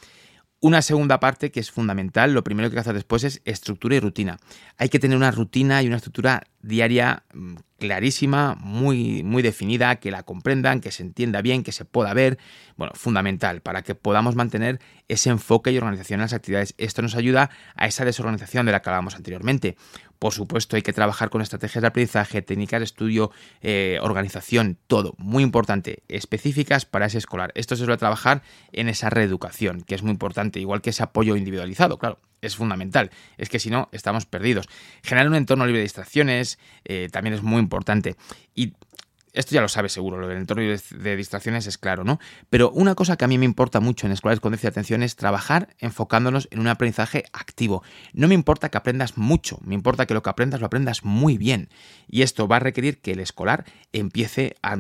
Una 0.59 0.81
segunda 0.81 1.19
parte 1.19 1.51
que 1.51 1.59
es 1.59 1.69
fundamental, 1.69 2.33
lo 2.33 2.43
primero 2.43 2.67
que 2.67 2.73
hay 2.73 2.77
que 2.77 2.79
hacer 2.81 2.95
después 2.95 3.23
es 3.23 3.41
estructura 3.45 3.95
y 3.95 3.99
rutina. 3.99 4.39
Hay 4.77 4.89
que 4.89 4.97
tener 4.97 5.15
una 5.15 5.29
rutina 5.29 5.83
y 5.83 5.87
una 5.87 5.97
estructura 5.97 6.41
diaria 6.63 7.21
mm, 7.31 7.57
clarísima, 7.77 8.55
muy, 8.59 9.21
muy 9.21 9.43
definida, 9.43 9.97
que 9.97 10.09
la 10.09 10.23
comprendan, 10.23 10.81
que 10.81 10.91
se 10.91 11.03
entienda 11.03 11.43
bien, 11.43 11.63
que 11.63 11.71
se 11.71 11.85
pueda 11.85 12.11
ver. 12.15 12.39
Bueno, 12.75 12.93
fundamental 12.95 13.61
para 13.61 13.83
que 13.83 13.93
podamos 13.93 14.35
mantener 14.35 14.79
ese 15.07 15.29
enfoque 15.29 15.71
y 15.71 15.77
organización 15.77 16.21
en 16.21 16.23
las 16.23 16.33
actividades. 16.33 16.73
Esto 16.79 17.03
nos 17.03 17.13
ayuda 17.13 17.51
a 17.75 17.85
esa 17.85 18.03
desorganización 18.03 18.65
de 18.65 18.71
la 18.71 18.81
que 18.81 18.89
hablábamos 18.89 19.15
anteriormente. 19.15 19.77
Por 20.19 20.33
supuesto, 20.33 20.75
hay 20.75 20.81
que 20.81 20.93
trabajar 20.93 21.29
con 21.29 21.41
estrategias 21.41 21.81
de 21.81 21.87
aprendizaje, 21.87 22.41
técnicas 22.41 22.79
de 22.79 22.85
estudio, 22.85 23.31
eh, 23.61 23.99
organización, 24.01 24.77
todo, 24.87 25.15
muy 25.17 25.43
importante, 25.43 26.03
específicas 26.07 26.85
para 26.85 27.05
ese 27.05 27.17
escolar. 27.17 27.51
Esto 27.55 27.75
se 27.75 27.85
suele 27.85 27.97
trabajar 27.97 28.41
en 28.71 28.89
esa 28.89 29.09
reeducación, 29.09 29.81
que 29.81 29.95
es 29.95 30.03
muy 30.03 30.11
importante, 30.11 30.59
igual 30.59 30.81
que 30.81 30.89
ese 30.89 31.03
apoyo 31.03 31.35
individualizado, 31.35 31.97
claro 31.97 32.19
es 32.41 32.55
fundamental. 32.55 33.11
Es 33.37 33.49
que 33.49 33.59
si 33.59 33.69
no, 33.69 33.89
estamos 33.91 34.25
perdidos. 34.25 34.67
Generar 35.03 35.27
un 35.27 35.35
entorno 35.35 35.65
libre 35.65 35.79
de 35.79 35.83
distracciones 35.83 36.59
eh, 36.85 37.09
también 37.11 37.33
es 37.33 37.41
muy 37.41 37.59
importante. 37.59 38.15
Y 38.55 38.73
esto 39.37 39.53
ya 39.53 39.61
lo 39.61 39.69
sabes 39.69 39.91
seguro, 39.91 40.17
lo 40.17 40.27
del 40.27 40.37
entorno 40.37 40.63
de 40.63 41.15
distracciones 41.15 41.67
es 41.67 41.77
claro, 41.77 42.03
¿no? 42.03 42.19
Pero 42.49 42.71
una 42.71 42.95
cosa 42.95 43.17
que 43.17 43.25
a 43.25 43.27
mí 43.27 43.37
me 43.37 43.45
importa 43.45 43.79
mucho 43.79 44.07
en 44.07 44.11
escuelas 44.11 44.39
con 44.39 44.51
déficit 44.51 44.63
de 44.63 44.69
atención 44.69 45.03
es 45.03 45.15
trabajar 45.15 45.69
enfocándonos 45.79 46.47
en 46.51 46.59
un 46.59 46.67
aprendizaje 46.67 47.25
activo. 47.33 47.83
No 48.13 48.27
me 48.27 48.33
importa 48.33 48.69
que 48.69 48.77
aprendas 48.77 49.17
mucho, 49.17 49.59
me 49.63 49.75
importa 49.75 50.05
que 50.05 50.13
lo 50.13 50.23
que 50.23 50.29
aprendas 50.29 50.59
lo 50.59 50.65
aprendas 50.65 51.03
muy 51.03 51.37
bien. 51.37 51.69
Y 52.07 52.23
esto 52.23 52.47
va 52.47 52.57
a 52.57 52.59
requerir 52.59 52.99
que 52.99 53.11
el 53.11 53.19
escolar 53.19 53.65
empiece 53.93 54.55
a 54.61 54.75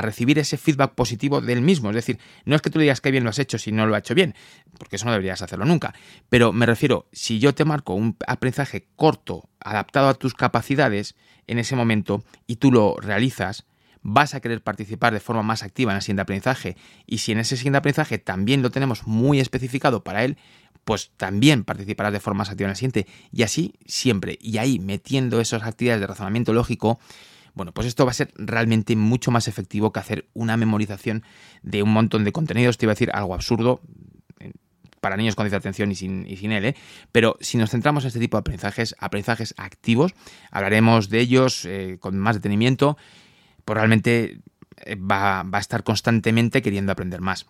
recibir 0.00 0.38
ese 0.38 0.56
feedback 0.56 0.94
positivo 0.94 1.40
del 1.40 1.60
mismo. 1.60 1.90
Es 1.90 1.96
decir, 1.96 2.18
no 2.44 2.56
es 2.56 2.62
que 2.62 2.70
tú 2.70 2.78
le 2.78 2.84
digas 2.84 3.00
que 3.00 3.10
bien 3.10 3.24
lo 3.24 3.30
has 3.30 3.38
hecho 3.38 3.58
si 3.58 3.72
no 3.72 3.86
lo 3.86 3.94
ha 3.94 3.98
hecho 3.98 4.14
bien, 4.14 4.34
porque 4.78 4.96
eso 4.96 5.04
no 5.04 5.12
deberías 5.12 5.42
hacerlo 5.42 5.64
nunca. 5.64 5.92
Pero 6.28 6.52
me 6.52 6.66
refiero, 6.66 7.06
si 7.12 7.38
yo 7.38 7.54
te 7.54 7.64
marco 7.64 7.94
un 7.94 8.16
aprendizaje 8.26 8.88
corto, 8.96 9.48
adaptado 9.60 10.08
a 10.08 10.14
tus 10.14 10.34
capacidades, 10.34 11.14
en 11.46 11.58
ese 11.58 11.76
momento 11.76 12.24
y 12.46 12.56
tú 12.56 12.72
lo 12.72 12.96
realizas, 13.00 13.66
vas 14.02 14.34
a 14.34 14.40
querer 14.40 14.62
participar 14.62 15.12
de 15.12 15.20
forma 15.20 15.42
más 15.42 15.62
activa 15.62 15.92
en 15.92 15.96
el 15.96 16.02
siguiente 16.02 16.22
aprendizaje. 16.22 16.76
Y 17.06 17.18
si 17.18 17.32
en 17.32 17.38
ese 17.38 17.56
siguiente 17.56 17.78
aprendizaje 17.78 18.18
también 18.18 18.62
lo 18.62 18.70
tenemos 18.70 19.06
muy 19.06 19.40
especificado 19.40 20.02
para 20.02 20.24
él, 20.24 20.36
pues 20.84 21.12
también 21.16 21.62
participarás 21.64 22.12
de 22.12 22.20
forma 22.20 22.38
más 22.38 22.50
activa 22.50 22.66
en 22.66 22.70
el 22.70 22.76
siguiente. 22.76 23.06
Y 23.30 23.42
así 23.42 23.74
siempre. 23.86 24.38
Y 24.40 24.58
ahí 24.58 24.78
metiendo 24.80 25.40
esas 25.40 25.62
actividades 25.62 26.00
de 26.00 26.08
razonamiento 26.08 26.52
lógico, 26.52 26.98
bueno, 27.54 27.72
pues 27.72 27.86
esto 27.86 28.04
va 28.04 28.10
a 28.12 28.14
ser 28.14 28.32
realmente 28.36 28.96
mucho 28.96 29.30
más 29.30 29.48
efectivo 29.48 29.92
que 29.92 30.00
hacer 30.00 30.28
una 30.32 30.56
memorización 30.56 31.22
de 31.62 31.82
un 31.82 31.92
montón 31.92 32.24
de 32.24 32.32
contenidos. 32.32 32.78
Te 32.78 32.86
iba 32.86 32.92
a 32.92 32.94
decir 32.94 33.10
algo 33.12 33.34
absurdo, 33.34 33.80
para 35.02 35.16
niños 35.16 35.34
con 35.34 35.52
atención 35.52 35.90
y 35.90 35.96
sin, 35.96 36.52
él, 36.52 36.64
¿eh? 36.64 36.76
pero 37.10 37.36
si 37.40 37.58
nos 37.58 37.70
centramos 37.70 38.04
en 38.04 38.08
este 38.08 38.20
tipo 38.20 38.36
de 38.36 38.42
aprendizajes, 38.42 38.94
aprendizajes 39.00 39.52
activos, 39.56 40.14
hablaremos 40.52 41.08
de 41.08 41.18
ellos 41.18 41.64
eh, 41.64 41.96
con 41.98 42.16
más 42.18 42.36
detenimiento, 42.36 42.96
pues 43.64 43.76
realmente 43.76 44.38
eh, 44.84 44.94
va 44.94 45.40
a 45.40 45.58
estar 45.58 45.82
constantemente 45.82 46.62
queriendo 46.62 46.92
aprender 46.92 47.20
más 47.20 47.46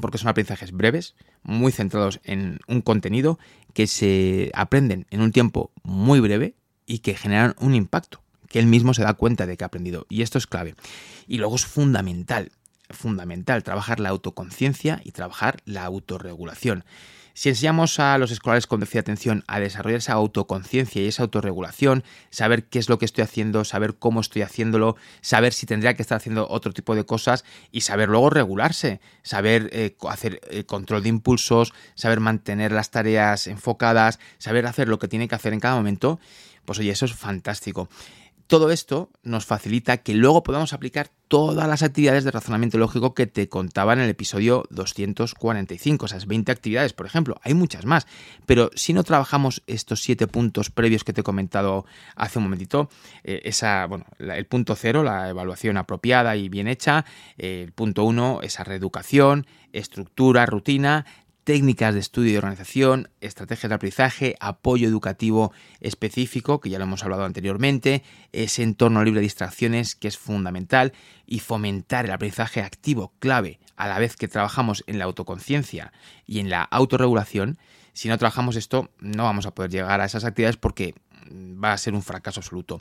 porque 0.00 0.18
son 0.18 0.28
aprendizajes 0.28 0.72
breves, 0.72 1.16
muy 1.42 1.72
centrados 1.72 2.20
en 2.24 2.60
un 2.68 2.80
contenido 2.80 3.38
que 3.74 3.86
se 3.86 4.50
aprenden 4.54 5.06
en 5.10 5.20
un 5.20 5.32
tiempo 5.32 5.72
muy 5.82 6.20
breve 6.20 6.54
y 6.86 7.00
que 7.00 7.14
generan 7.14 7.54
un 7.58 7.74
impacto, 7.74 8.22
que 8.50 8.58
él 8.58 8.66
mismo 8.66 8.92
se 8.92 9.02
da 9.02 9.14
cuenta 9.14 9.46
de 9.46 9.56
que 9.56 9.64
ha 9.64 9.68
aprendido. 9.68 10.04
Y 10.10 10.20
esto 10.20 10.36
es 10.36 10.46
clave. 10.46 10.74
Y 11.26 11.38
luego 11.38 11.56
es 11.56 11.64
fundamental 11.64 12.52
fundamental, 12.92 13.62
trabajar 13.62 14.00
la 14.00 14.10
autoconciencia 14.10 15.00
y 15.04 15.12
trabajar 15.12 15.58
la 15.64 15.84
autorregulación. 15.84 16.84
Si 17.32 17.48
enseñamos 17.48 18.00
a 18.00 18.18
los 18.18 18.32
escolares 18.32 18.66
con 18.66 18.80
déficit 18.80 19.00
atención 19.00 19.44
a 19.46 19.60
desarrollar 19.60 19.98
esa 19.98 20.14
autoconciencia 20.14 21.00
y 21.00 21.06
esa 21.06 21.22
autorregulación, 21.22 22.02
saber 22.28 22.64
qué 22.64 22.80
es 22.80 22.88
lo 22.88 22.98
que 22.98 23.04
estoy 23.04 23.22
haciendo, 23.22 23.64
saber 23.64 23.96
cómo 23.96 24.20
estoy 24.20 24.42
haciéndolo, 24.42 24.96
saber 25.20 25.52
si 25.52 25.64
tendría 25.64 25.94
que 25.94 26.02
estar 26.02 26.16
haciendo 26.16 26.48
otro 26.50 26.72
tipo 26.72 26.94
de 26.96 27.06
cosas 27.06 27.44
y 27.70 27.82
saber 27.82 28.08
luego 28.08 28.30
regularse, 28.30 29.00
saber 29.22 29.70
eh, 29.72 29.96
hacer 30.08 30.40
eh, 30.50 30.64
control 30.64 31.04
de 31.04 31.08
impulsos, 31.08 31.72
saber 31.94 32.18
mantener 32.20 32.72
las 32.72 32.90
tareas 32.90 33.46
enfocadas, 33.46 34.18
saber 34.38 34.66
hacer 34.66 34.88
lo 34.88 34.98
que 34.98 35.08
tiene 35.08 35.28
que 35.28 35.36
hacer 35.36 35.52
en 35.52 35.60
cada 35.60 35.76
momento, 35.76 36.18
pues 36.64 36.78
oye, 36.80 36.90
eso 36.90 37.04
es 37.04 37.14
fantástico. 37.14 37.88
Todo 38.50 38.72
esto 38.72 39.12
nos 39.22 39.46
facilita 39.46 39.98
que 39.98 40.12
luego 40.12 40.42
podamos 40.42 40.72
aplicar 40.72 41.12
todas 41.28 41.68
las 41.68 41.84
actividades 41.84 42.24
de 42.24 42.32
razonamiento 42.32 42.78
lógico 42.78 43.14
que 43.14 43.28
te 43.28 43.48
contaba 43.48 43.92
en 43.92 44.00
el 44.00 44.10
episodio 44.10 44.64
245, 44.70 46.06
esas 46.06 46.26
20 46.26 46.50
actividades, 46.50 46.92
por 46.92 47.06
ejemplo. 47.06 47.38
Hay 47.44 47.54
muchas 47.54 47.86
más, 47.86 48.08
pero 48.46 48.72
si 48.74 48.92
no 48.92 49.04
trabajamos 49.04 49.62
estos 49.68 50.02
siete 50.02 50.26
puntos 50.26 50.68
previos 50.68 51.04
que 51.04 51.12
te 51.12 51.20
he 51.20 51.22
comentado 51.22 51.84
hace 52.16 52.40
un 52.40 52.46
momentito, 52.46 52.90
eh, 53.22 53.42
esa, 53.44 53.86
bueno, 53.86 54.04
el 54.18 54.46
punto 54.46 54.74
cero, 54.74 55.04
la 55.04 55.28
evaluación 55.28 55.76
apropiada 55.76 56.34
y 56.34 56.48
bien 56.48 56.66
hecha, 56.66 57.04
el 57.38 57.70
punto 57.70 58.02
uno, 58.02 58.40
esa 58.42 58.64
reeducación, 58.64 59.46
estructura, 59.72 60.44
rutina, 60.46 61.06
técnicas 61.44 61.94
de 61.94 62.00
estudio 62.00 62.32
y 62.32 62.36
organización, 62.36 63.08
estrategias 63.20 63.68
de 63.68 63.74
aprendizaje, 63.74 64.36
apoyo 64.40 64.88
educativo 64.88 65.52
específico, 65.80 66.60
que 66.60 66.70
ya 66.70 66.78
lo 66.78 66.84
hemos 66.84 67.02
hablado 67.02 67.24
anteriormente, 67.24 68.02
ese 68.32 68.62
entorno 68.62 69.02
libre 69.04 69.20
de 69.20 69.24
distracciones 69.24 69.94
que 69.94 70.08
es 70.08 70.18
fundamental 70.18 70.92
y 71.26 71.40
fomentar 71.40 72.04
el 72.04 72.12
aprendizaje 72.12 72.62
activo 72.62 73.12
clave 73.18 73.58
a 73.76 73.88
la 73.88 73.98
vez 73.98 74.16
que 74.16 74.28
trabajamos 74.28 74.84
en 74.86 74.98
la 74.98 75.04
autoconciencia 75.04 75.92
y 76.26 76.40
en 76.40 76.50
la 76.50 76.62
autorregulación. 76.62 77.58
Si 77.92 78.08
no 78.08 78.18
trabajamos 78.18 78.56
esto, 78.56 78.90
no 79.00 79.24
vamos 79.24 79.46
a 79.46 79.54
poder 79.54 79.70
llegar 79.70 80.00
a 80.00 80.04
esas 80.04 80.24
actividades 80.24 80.56
porque 80.56 80.94
va 81.32 81.72
a 81.72 81.78
ser 81.78 81.94
un 81.94 82.02
fracaso 82.02 82.40
absoluto. 82.40 82.80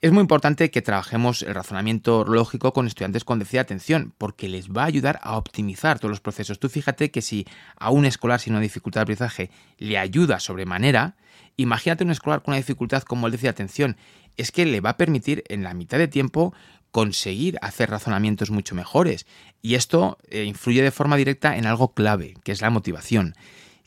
Es 0.00 0.12
muy 0.12 0.20
importante 0.20 0.70
que 0.70 0.82
trabajemos 0.82 1.42
el 1.42 1.54
razonamiento 1.54 2.24
lógico 2.24 2.72
con 2.72 2.86
estudiantes 2.86 3.24
con 3.24 3.40
déficit 3.40 3.54
de 3.54 3.60
atención, 3.60 4.14
porque 4.16 4.48
les 4.48 4.70
va 4.70 4.82
a 4.82 4.86
ayudar 4.86 5.18
a 5.22 5.36
optimizar 5.36 5.98
todos 5.98 6.10
los 6.10 6.20
procesos. 6.20 6.60
Tú 6.60 6.68
fíjate 6.68 7.10
que 7.10 7.20
si 7.20 7.46
a 7.76 7.90
un 7.90 8.04
escolar 8.04 8.38
sin 8.38 8.52
una 8.52 8.62
dificultad 8.62 9.00
de 9.00 9.02
aprendizaje 9.02 9.50
le 9.78 9.98
ayuda 9.98 10.38
sobremanera, 10.38 11.16
imagínate 11.56 12.04
un 12.04 12.12
escolar 12.12 12.42
con 12.42 12.52
una 12.52 12.58
dificultad 12.58 13.02
como 13.02 13.26
el 13.26 13.32
déficit 13.32 13.46
de 13.46 13.50
atención, 13.50 13.96
es 14.36 14.52
que 14.52 14.66
le 14.66 14.80
va 14.80 14.90
a 14.90 14.96
permitir 14.96 15.42
en 15.48 15.64
la 15.64 15.74
mitad 15.74 15.98
de 15.98 16.06
tiempo 16.06 16.54
conseguir 16.92 17.58
hacer 17.60 17.90
razonamientos 17.90 18.50
mucho 18.50 18.76
mejores. 18.76 19.26
Y 19.62 19.74
esto 19.74 20.18
eh, 20.30 20.44
influye 20.44 20.82
de 20.82 20.92
forma 20.92 21.16
directa 21.16 21.56
en 21.56 21.66
algo 21.66 21.92
clave, 21.92 22.34
que 22.44 22.52
es 22.52 22.60
la 22.60 22.70
motivación. 22.70 23.34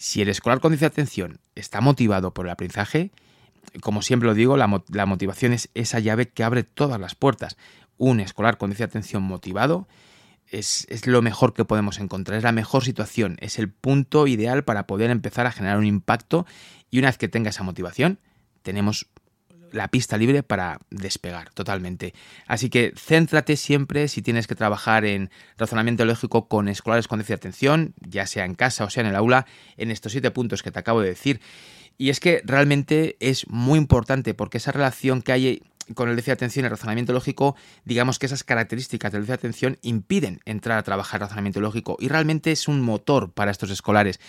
Si 0.01 0.19
el 0.19 0.29
escolar 0.29 0.61
con 0.61 0.73
atención 0.73 1.37
está 1.53 1.79
motivado 1.79 2.33
por 2.33 2.47
el 2.47 2.51
aprendizaje, 2.51 3.11
como 3.81 4.01
siempre 4.01 4.27
lo 4.27 4.33
digo, 4.33 4.57
la, 4.57 4.65
motivación 5.05 5.53
es 5.53 5.69
esa 5.75 5.99
llave 5.99 6.27
que 6.27 6.43
abre 6.43 6.63
todas 6.63 6.99
las 6.99 7.13
puertas. 7.13 7.55
Un 7.99 8.19
escolar 8.19 8.57
con 8.57 8.71
atención 8.71 9.21
motivado 9.21 9.87
es, 10.47 10.87
es, 10.89 11.05
lo 11.05 11.21
mejor 11.21 11.53
que 11.53 11.65
podemos 11.65 11.99
encontrar, 11.99 12.39
es 12.39 12.43
la 12.43 12.51
mejor 12.51 12.83
situación, 12.83 13.37
es 13.41 13.59
el 13.59 13.69
punto 13.69 14.25
ideal 14.25 14.63
para 14.63 14.87
poder 14.87 15.11
empezar 15.11 15.45
a 15.45 15.51
generar 15.51 15.77
un 15.77 15.85
impacto 15.85 16.47
y 16.89 16.97
una 16.97 17.09
vez 17.09 17.19
que 17.19 17.27
tenga 17.27 17.51
esa 17.51 17.61
motivación, 17.61 18.17
tenemos 18.63 19.05
la 19.71 19.87
pista 19.87 20.17
libre 20.17 20.43
para 20.43 20.79
despegar 20.89 21.49
totalmente. 21.53 22.13
Así 22.47 22.69
que 22.69 22.93
céntrate 22.95 23.57
siempre 23.57 24.07
si 24.07 24.21
tienes 24.21 24.47
que 24.47 24.55
trabajar 24.55 25.05
en 25.05 25.29
razonamiento 25.57 26.05
lógico 26.05 26.47
con 26.47 26.67
escolares 26.67 27.07
con 27.07 27.19
déficit 27.19 27.29
de 27.29 27.47
atención, 27.47 27.93
ya 27.99 28.27
sea 28.27 28.45
en 28.45 28.55
casa 28.55 28.83
o 28.83 28.89
sea 28.89 29.01
en 29.01 29.07
el 29.07 29.15
aula, 29.15 29.45
en 29.77 29.91
estos 29.91 30.11
siete 30.11 30.31
puntos 30.31 30.63
que 30.63 30.71
te 30.71 30.79
acabo 30.79 31.01
de 31.01 31.09
decir. 31.09 31.41
Y 31.97 32.09
es 32.09 32.19
que 32.19 32.41
realmente 32.45 33.17
es 33.19 33.47
muy 33.47 33.77
importante 33.77 34.33
porque 34.33 34.57
esa 34.57 34.71
relación 34.71 35.21
que 35.21 35.31
hay 35.31 35.61
con 35.93 36.09
el 36.09 36.15
déficit 36.15 36.29
de 36.29 36.33
atención 36.33 36.63
y 36.63 36.67
el 36.67 36.71
razonamiento 36.71 37.13
lógico, 37.13 37.55
digamos 37.85 38.19
que 38.19 38.25
esas 38.25 38.43
características 38.43 39.11
del 39.11 39.21
déficit 39.21 39.41
de 39.41 39.47
atención 39.47 39.77
impiden 39.81 40.39
entrar 40.45 40.77
a 40.77 40.83
trabajar 40.83 41.21
razonamiento 41.21 41.59
lógico 41.59 41.97
y 41.99 42.07
realmente 42.07 42.51
es 42.51 42.67
un 42.67 42.81
motor 42.81 43.31
para 43.31 43.51
estos 43.51 43.69
escolares. 43.71 44.19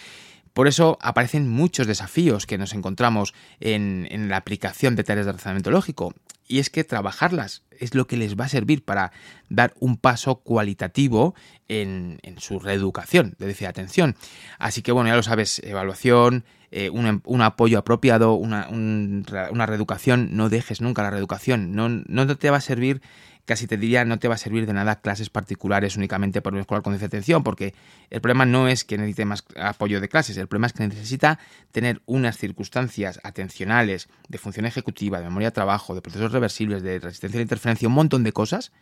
Por 0.53 0.69
eso 0.69 0.99
aparecen 1.01 1.49
muchos 1.49 1.87
desafíos 1.87 2.47
que 2.47 2.59
nos 2.59 2.75
encontramos 2.75 3.35
en, 3.61 4.29
la 4.29 4.37
aplicación 4.37 4.97
de 4.97 5.05
tareas 5.05 5.27
de 5.27 5.33
razonamiento 5.33 5.71
lógico. 5.71 6.15
Y 6.47 6.59
es 6.59 6.69
que 6.69 6.85
trabajarlas 6.85 7.63
es 7.79 7.95
lo 7.95 8.07
que 8.07 8.17
les 8.17 8.39
va 8.39 8.45
a 8.45 8.49
servir 8.49 8.85
para 8.85 9.13
dar 9.49 9.73
un 9.81 9.97
paso 9.97 10.37
cualitativo 10.37 11.35
en, 11.69 12.21
su 12.37 12.59
reeducación 12.59 13.35
de 13.39 13.47
déficit 13.47 13.67
de 13.67 13.71
atención. 13.71 14.17
Así 14.59 14.83
que 14.83 14.93
bueno, 14.93 15.09
ya 15.09 15.17
lo 15.17 15.23
sabes, 15.23 15.61
evaluación, 15.65 16.45
eh, 16.71 16.91
un, 16.91 17.41
apoyo 17.41 17.79
apropiado, 17.79 18.35
una, 18.35 18.67
reeducación, 19.67 20.37
no 20.37 20.51
dejes 20.51 20.81
nunca 20.83 21.03
la 21.03 21.11
reeducación, 21.11 21.75
no 21.75 22.37
te 22.37 22.51
va 22.51 22.59
a 22.59 22.63
servir 22.63 23.01
casi 23.45 23.67
te 23.67 23.77
diría 23.77 24.05
no 24.05 24.19
te 24.19 24.29
va 24.29 24.35
a 24.35 24.39
servir 24.39 24.67
de 24.67 24.73
nada 24.73 25.01
clases 25.01 25.31
particulares 25.31 25.97
únicamente 25.97 26.41
por 26.43 26.55
un 26.55 26.61
escolar 26.61 26.83
con 26.83 26.95
atención, 26.95 27.43
porque 27.43 27.75
el 28.11 28.21
problema 28.21 28.45
no 28.45 28.69
es 28.69 28.85
que 28.85 28.99
necesite 28.99 29.25
más 29.25 29.45
apoyo 29.57 30.01
de 30.01 30.09
clases, 30.09 30.37
el 30.37 30.49
problema 30.49 30.69
es 30.69 30.73
que 30.73 30.87
necesita 30.87 31.39
tener 31.73 32.03
unas 32.07 32.39
circunstancias 32.39 33.21
atencionales, 33.25 34.09
de 34.29 34.39
función 34.39 34.67
ejecutiva, 34.67 35.19
de 35.19 35.25
memoria 35.25 35.49
de 35.49 35.53
trabajo, 35.53 35.95
de 35.95 36.03
procesos 36.03 36.33
reversibles, 36.33 36.83
de 36.83 36.99
resistencia 37.01 37.39
a 37.39 37.41
la 37.41 37.43
interferencia, 37.43 37.89
un 37.89 37.95
montón 37.95 38.23
de 38.23 38.33
cosas 38.33 38.73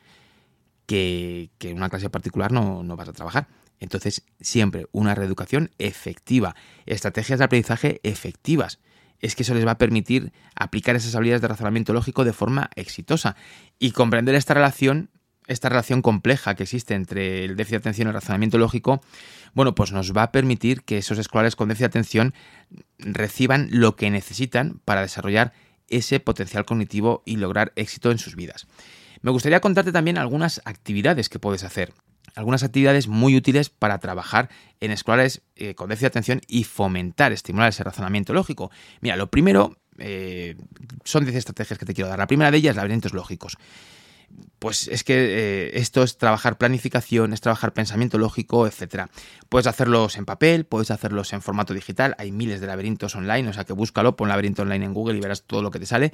que, 0.86 1.50
en 1.60 1.76
una 1.76 1.88
clase 1.88 2.10
particular 2.10 2.52
no, 2.52 2.82
no 2.82 2.96
vas 2.96 3.08
a 3.08 3.12
trabajar. 3.12 3.48
Entonces, 3.78 4.24
siempre 4.40 4.86
una 4.92 5.14
reeducación 5.14 5.70
efectiva, 5.78 6.54
estrategias 6.84 7.38
de 7.38 7.44
aprendizaje 7.46 8.00
efectivas. 8.02 8.78
Es 9.20 9.34
que 9.34 9.42
eso 9.42 9.54
les 9.54 9.66
va 9.66 9.72
a 9.72 9.78
permitir 9.78 10.32
aplicar 10.54 10.96
esas 10.96 11.14
habilidades 11.14 11.42
de 11.42 11.48
razonamiento 11.48 11.92
lógico 11.92 12.24
de 12.24 12.32
forma 12.32 12.70
exitosa 12.74 13.36
y 13.78 13.92
comprender 13.92 14.34
esta 14.34 14.54
relación, 14.54 15.10
esta 15.46 15.68
relación 15.68 16.02
compleja 16.02 16.54
que 16.54 16.62
existe 16.62 16.94
entre 16.94 17.44
el 17.44 17.56
déficit 17.56 17.72
de 17.72 17.78
atención 17.78 18.08
y 18.08 18.10
el 18.10 18.14
razonamiento 18.14 18.58
lógico, 18.58 19.00
bueno, 19.52 19.74
pues 19.74 19.92
nos 19.92 20.16
va 20.16 20.22
a 20.24 20.32
permitir 20.32 20.82
que 20.82 20.98
esos 20.98 21.18
escolares 21.18 21.56
con 21.56 21.68
déficit 21.68 21.82
de 21.82 21.86
atención 21.86 22.34
reciban 22.98 23.68
lo 23.70 23.96
que 23.96 24.10
necesitan 24.10 24.80
para 24.84 25.02
desarrollar 25.02 25.52
ese 25.88 26.20
potencial 26.20 26.64
cognitivo 26.64 27.22
y 27.26 27.36
lograr 27.36 27.72
éxito 27.76 28.10
en 28.10 28.18
sus 28.18 28.36
vidas. 28.36 28.66
Me 29.22 29.30
gustaría 29.30 29.60
contarte 29.60 29.92
también 29.92 30.16
algunas 30.16 30.62
actividades 30.64 31.28
que 31.28 31.38
puedes 31.38 31.64
hacer 31.64 31.92
algunas 32.34 32.62
actividades 32.62 33.08
muy 33.08 33.36
útiles 33.36 33.70
para 33.70 33.98
trabajar 33.98 34.48
en 34.80 34.90
escolares 34.90 35.42
eh, 35.56 35.74
con 35.74 35.88
déficit 35.88 36.02
de 36.02 36.08
atención 36.08 36.40
y 36.46 36.64
fomentar, 36.64 37.32
estimular 37.32 37.68
ese 37.68 37.84
razonamiento 37.84 38.32
lógico. 38.32 38.70
Mira, 39.00 39.16
lo 39.16 39.30
primero 39.30 39.76
eh, 39.98 40.56
son 41.04 41.24
10 41.24 41.36
estrategias 41.36 41.78
que 41.78 41.86
te 41.86 41.94
quiero 41.94 42.08
dar. 42.08 42.18
La 42.18 42.26
primera 42.26 42.50
de 42.50 42.58
ellas, 42.58 42.76
laberintos 42.76 43.12
lógicos. 43.12 43.56
Pues 44.58 44.88
es 44.88 45.02
que 45.02 45.14
eh, 45.14 45.70
esto 45.74 46.02
es 46.02 46.16
trabajar 46.16 46.56
planificación, 46.56 47.32
es 47.32 47.40
trabajar 47.40 47.72
pensamiento 47.72 48.16
lógico, 48.16 48.66
etc. 48.66 49.06
Puedes 49.48 49.66
hacerlos 49.66 50.16
en 50.16 50.24
papel, 50.24 50.66
puedes 50.66 50.90
hacerlos 50.90 51.32
en 51.32 51.42
formato 51.42 51.74
digital, 51.74 52.14
hay 52.18 52.30
miles 52.30 52.60
de 52.60 52.68
laberintos 52.68 53.16
online, 53.16 53.48
o 53.48 53.52
sea 53.52 53.64
que 53.64 53.72
búscalo, 53.72 54.16
pon 54.16 54.28
laberinto 54.28 54.62
online 54.62 54.84
en 54.84 54.94
Google 54.94 55.18
y 55.18 55.20
verás 55.20 55.42
todo 55.42 55.62
lo 55.62 55.70
que 55.70 55.80
te 55.80 55.86
sale. 55.86 56.12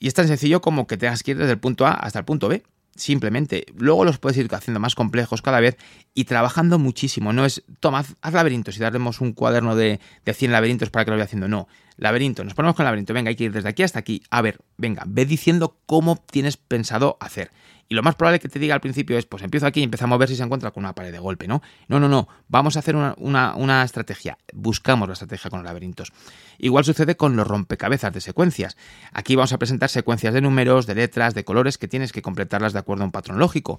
Y 0.00 0.08
es 0.08 0.14
tan 0.14 0.26
sencillo 0.26 0.60
como 0.60 0.86
que 0.86 0.96
tengas 0.96 1.22
que 1.22 1.32
ir 1.32 1.38
desde 1.38 1.52
el 1.52 1.58
punto 1.58 1.86
A 1.86 1.92
hasta 1.92 2.18
el 2.18 2.24
punto 2.24 2.48
B 2.48 2.64
simplemente. 2.96 3.66
Luego 3.76 4.04
los 4.04 4.18
puedes 4.18 4.36
ir 4.38 4.48
haciendo 4.54 4.80
más 4.80 4.94
complejos 4.94 5.42
cada 5.42 5.60
vez 5.60 5.76
y 6.14 6.24
trabajando 6.24 6.78
muchísimo. 6.78 7.32
No 7.32 7.44
es, 7.44 7.62
toma, 7.80 8.04
haz, 8.20 8.32
laberintos 8.32 8.76
y 8.76 8.80
daremos 8.80 9.20
un 9.20 9.32
cuaderno 9.32 9.76
de, 9.76 10.00
de 10.24 10.34
100 10.34 10.52
laberintos 10.52 10.90
para 10.90 11.04
que 11.04 11.10
lo 11.10 11.16
vaya 11.16 11.24
haciendo. 11.24 11.48
No, 11.48 11.68
laberinto, 11.96 12.44
nos 12.44 12.54
ponemos 12.54 12.76
con 12.76 12.84
laberinto. 12.84 13.14
Venga, 13.14 13.28
hay 13.28 13.36
que 13.36 13.44
ir 13.44 13.52
desde 13.52 13.68
aquí 13.68 13.82
hasta 13.82 13.98
aquí. 13.98 14.22
A 14.30 14.42
ver, 14.42 14.58
venga, 14.76 15.04
ve 15.06 15.26
diciendo 15.26 15.78
cómo 15.86 16.16
tienes 16.30 16.56
pensado 16.56 17.16
hacer. 17.20 17.50
Y 17.88 17.94
lo 17.94 18.02
más 18.02 18.16
probable 18.16 18.40
que 18.40 18.48
te 18.48 18.58
diga 18.58 18.74
al 18.74 18.80
principio 18.80 19.16
es, 19.16 19.26
pues 19.26 19.42
empiezo 19.42 19.66
aquí 19.66 19.80
y 19.80 19.84
empezamos 19.84 20.16
a 20.16 20.18
ver 20.18 20.28
si 20.28 20.36
se 20.36 20.42
encuentra 20.42 20.72
con 20.72 20.84
una 20.84 20.94
pared 20.94 21.12
de 21.12 21.18
golpe, 21.18 21.46
¿no? 21.46 21.62
No, 21.88 22.00
no, 22.00 22.08
no, 22.08 22.28
vamos 22.48 22.76
a 22.76 22.80
hacer 22.80 22.96
una, 22.96 23.14
una, 23.54 23.82
estrategia, 23.84 24.38
buscamos 24.52 25.08
la 25.08 25.12
estrategia 25.12 25.50
con 25.50 25.60
los 25.60 25.66
laberintos. 25.66 26.12
Igual 26.58 26.84
sucede 26.84 27.16
con 27.16 27.36
los 27.36 27.46
rompecabezas 27.46 28.12
de 28.12 28.20
secuencias. 28.20 28.76
Aquí 29.12 29.36
vamos 29.36 29.52
a 29.52 29.58
presentar 29.58 29.88
secuencias 29.88 30.34
de 30.34 30.40
números, 30.40 30.86
de 30.86 30.94
letras, 30.96 31.34
de 31.34 31.44
colores 31.44 31.78
que 31.78 31.86
tienes 31.86 32.12
que 32.12 32.22
completarlas 32.22 32.72
de 32.72 32.80
acuerdo 32.80 33.04
a 33.04 33.06
un 33.06 33.12
patrón 33.12 33.38
lógico. 33.38 33.78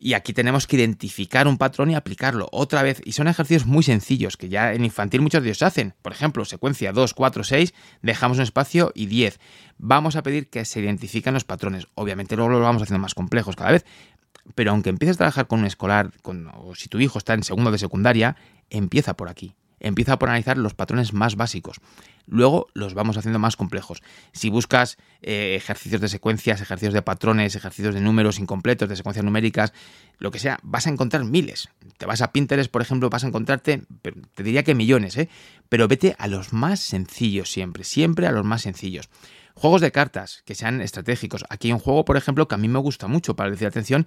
Y 0.00 0.14
aquí 0.14 0.32
tenemos 0.32 0.68
que 0.68 0.76
identificar 0.76 1.48
un 1.48 1.58
patrón 1.58 1.90
y 1.90 1.96
aplicarlo 1.96 2.48
otra 2.52 2.84
vez. 2.84 3.00
Y 3.04 3.12
son 3.12 3.26
ejercicios 3.26 3.66
muy 3.66 3.82
sencillos 3.82 4.36
que 4.36 4.48
ya 4.48 4.72
en 4.72 4.84
infantil 4.84 5.20
muchos 5.20 5.42
de 5.42 5.48
ellos 5.48 5.62
hacen. 5.62 5.94
Por 6.02 6.12
ejemplo, 6.12 6.44
secuencia 6.44 6.92
2, 6.92 7.14
4, 7.14 7.42
6, 7.42 7.74
dejamos 8.02 8.38
un 8.38 8.44
espacio 8.44 8.92
y 8.94 9.06
10. 9.06 9.40
Vamos 9.76 10.14
a 10.14 10.22
pedir 10.22 10.48
que 10.50 10.64
se 10.64 10.78
identifiquen 10.80 11.34
los 11.34 11.44
patrones. 11.44 11.88
Obviamente 11.94 12.36
luego 12.36 12.52
lo 12.52 12.60
vamos 12.60 12.82
haciendo 12.82 13.02
más 13.02 13.14
complejos 13.14 13.56
cada 13.56 13.72
vez. 13.72 13.84
Pero 14.54 14.70
aunque 14.70 14.90
empieces 14.90 15.16
a 15.16 15.18
trabajar 15.18 15.46
con 15.48 15.60
un 15.60 15.66
escolar, 15.66 16.12
o 16.22 16.74
si 16.76 16.88
tu 16.88 17.00
hijo 17.00 17.18
está 17.18 17.34
en 17.34 17.42
segundo 17.42 17.72
de 17.72 17.78
secundaria, 17.78 18.36
empieza 18.70 19.14
por 19.14 19.28
aquí. 19.28 19.54
empieza 19.80 20.18
por 20.18 20.28
analizar 20.28 20.58
los 20.58 20.74
patrones 20.74 21.12
más 21.12 21.36
básicos. 21.36 21.80
Luego 22.30 22.68
los 22.74 22.92
vamos 22.92 23.16
haciendo 23.16 23.38
más 23.38 23.56
complejos. 23.56 24.02
Si 24.32 24.50
buscas 24.50 24.98
eh, 25.22 25.54
ejercicios 25.56 26.00
de 26.00 26.08
secuencias, 26.08 26.60
ejercicios 26.60 26.92
de 26.92 27.00
patrones, 27.00 27.56
ejercicios 27.56 27.94
de 27.94 28.02
números 28.02 28.38
incompletos, 28.38 28.88
de 28.88 28.96
secuencias 28.96 29.24
numéricas, 29.24 29.72
lo 30.18 30.30
que 30.30 30.38
sea, 30.38 30.58
vas 30.62 30.86
a 30.86 30.90
encontrar 30.90 31.24
miles. 31.24 31.70
Te 31.96 32.04
vas 32.04 32.20
a 32.20 32.30
Pinterest, 32.30 32.70
por 32.70 32.82
ejemplo, 32.82 33.08
vas 33.08 33.24
a 33.24 33.28
encontrarte, 33.28 33.82
te 34.34 34.42
diría 34.42 34.62
que 34.62 34.74
millones, 34.74 35.16
¿eh? 35.16 35.28
Pero 35.70 35.88
vete 35.88 36.14
a 36.18 36.28
los 36.28 36.52
más 36.52 36.80
sencillos 36.80 37.50
siempre, 37.50 37.84
siempre 37.84 38.26
a 38.26 38.32
los 38.32 38.44
más 38.44 38.62
sencillos. 38.62 39.08
Juegos 39.54 39.80
de 39.80 39.90
cartas 39.90 40.42
que 40.44 40.54
sean 40.54 40.80
estratégicos. 40.82 41.44
Aquí 41.48 41.68
hay 41.68 41.72
un 41.72 41.80
juego, 41.80 42.04
por 42.04 42.16
ejemplo, 42.16 42.46
que 42.46 42.54
a 42.54 42.58
mí 42.58 42.68
me 42.68 42.78
gusta 42.78 43.08
mucho 43.08 43.34
para 43.34 43.50
decir 43.50 43.66
atención 43.66 44.06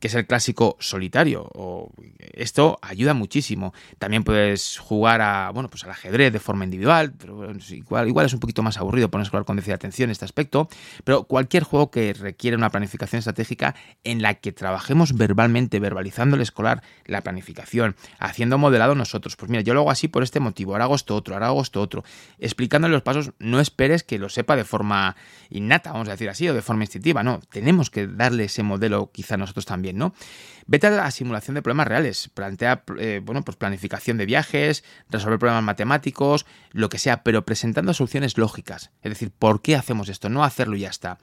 que 0.00 0.08
es 0.08 0.14
el 0.14 0.26
clásico 0.26 0.76
solitario. 0.80 1.48
O 1.54 1.92
esto 2.32 2.78
ayuda 2.82 3.14
muchísimo. 3.14 3.72
También 3.98 4.24
puedes 4.24 4.78
jugar 4.78 5.20
a, 5.20 5.50
bueno, 5.50 5.68
pues 5.68 5.84
al 5.84 5.90
ajedrez 5.90 6.32
de 6.32 6.40
forma 6.40 6.64
individual, 6.64 7.14
igual, 7.70 8.08
igual 8.08 8.26
es 8.26 8.32
un 8.32 8.40
poquito 8.40 8.62
más 8.62 8.78
aburrido 8.78 9.10
ponerse 9.10 9.30
con 9.44 9.56
decir 9.56 9.74
atención 9.74 10.08
en 10.08 10.12
este 10.12 10.24
aspecto. 10.24 10.68
Pero 11.04 11.24
cualquier 11.24 11.64
juego 11.64 11.90
que 11.90 12.12
requiere 12.12 12.56
una 12.56 12.70
planificación 12.70 13.18
estratégica 13.18 13.74
en 14.04 14.22
la 14.22 14.34
que 14.34 14.52
trabajemos 14.52 15.16
verbalmente, 15.16 15.80
verbalizando 15.80 16.36
el 16.36 16.42
escolar, 16.42 16.82
la 17.04 17.22
planificación, 17.22 17.96
haciendo 18.18 18.58
modelado 18.58 18.94
nosotros. 18.94 19.36
Pues 19.36 19.50
mira, 19.50 19.62
yo 19.62 19.74
lo 19.74 19.80
hago 19.80 19.90
así 19.90 20.08
por 20.08 20.22
este 20.22 20.40
motivo, 20.40 20.72
ahora 20.72 20.84
hago 20.84 20.94
esto 20.94 21.14
otro, 21.14 21.34
ahora 21.34 21.48
hago 21.48 21.62
esto 21.62 21.80
otro. 21.80 22.04
Explicándole 22.38 22.92
los 22.92 23.02
pasos, 23.02 23.32
no 23.38 23.60
esperes 23.60 24.02
que 24.02 24.18
lo 24.18 24.28
sepa 24.28 24.56
de 24.56 24.64
forma 24.64 25.16
innata, 25.50 25.92
vamos 25.92 26.08
a 26.08 26.12
decir 26.12 26.28
así, 26.28 26.48
o 26.48 26.54
de 26.54 26.62
forma 26.62 26.84
instintiva. 26.84 27.22
No, 27.22 27.40
tenemos 27.50 27.90
que 27.90 28.06
darle 28.06 28.44
ese 28.44 28.62
modelo 28.62 29.10
quizá 29.12 29.36
nosotros 29.36 29.66
también. 29.66 29.87
¿No? 29.96 30.14
Vete 30.66 30.86
a 30.88 30.90
la 30.90 31.10
simulación 31.10 31.54
de 31.54 31.62
problemas 31.62 31.88
reales, 31.88 32.28
plantea, 32.34 32.82
eh, 32.98 33.22
bueno, 33.24 33.42
pues 33.42 33.56
planificación 33.56 34.18
de 34.18 34.26
viajes, 34.26 34.84
resolver 35.08 35.38
problemas 35.38 35.64
matemáticos, 35.64 36.44
lo 36.72 36.90
que 36.90 36.98
sea, 36.98 37.22
pero 37.22 37.46
presentando 37.46 37.94
soluciones 37.94 38.36
lógicas. 38.36 38.90
Es 39.02 39.10
decir, 39.10 39.30
¿por 39.30 39.62
qué 39.62 39.76
hacemos 39.76 40.10
esto? 40.10 40.28
No 40.28 40.44
hacerlo 40.44 40.76
y 40.76 40.80
ya 40.80 40.90
está. 40.90 41.18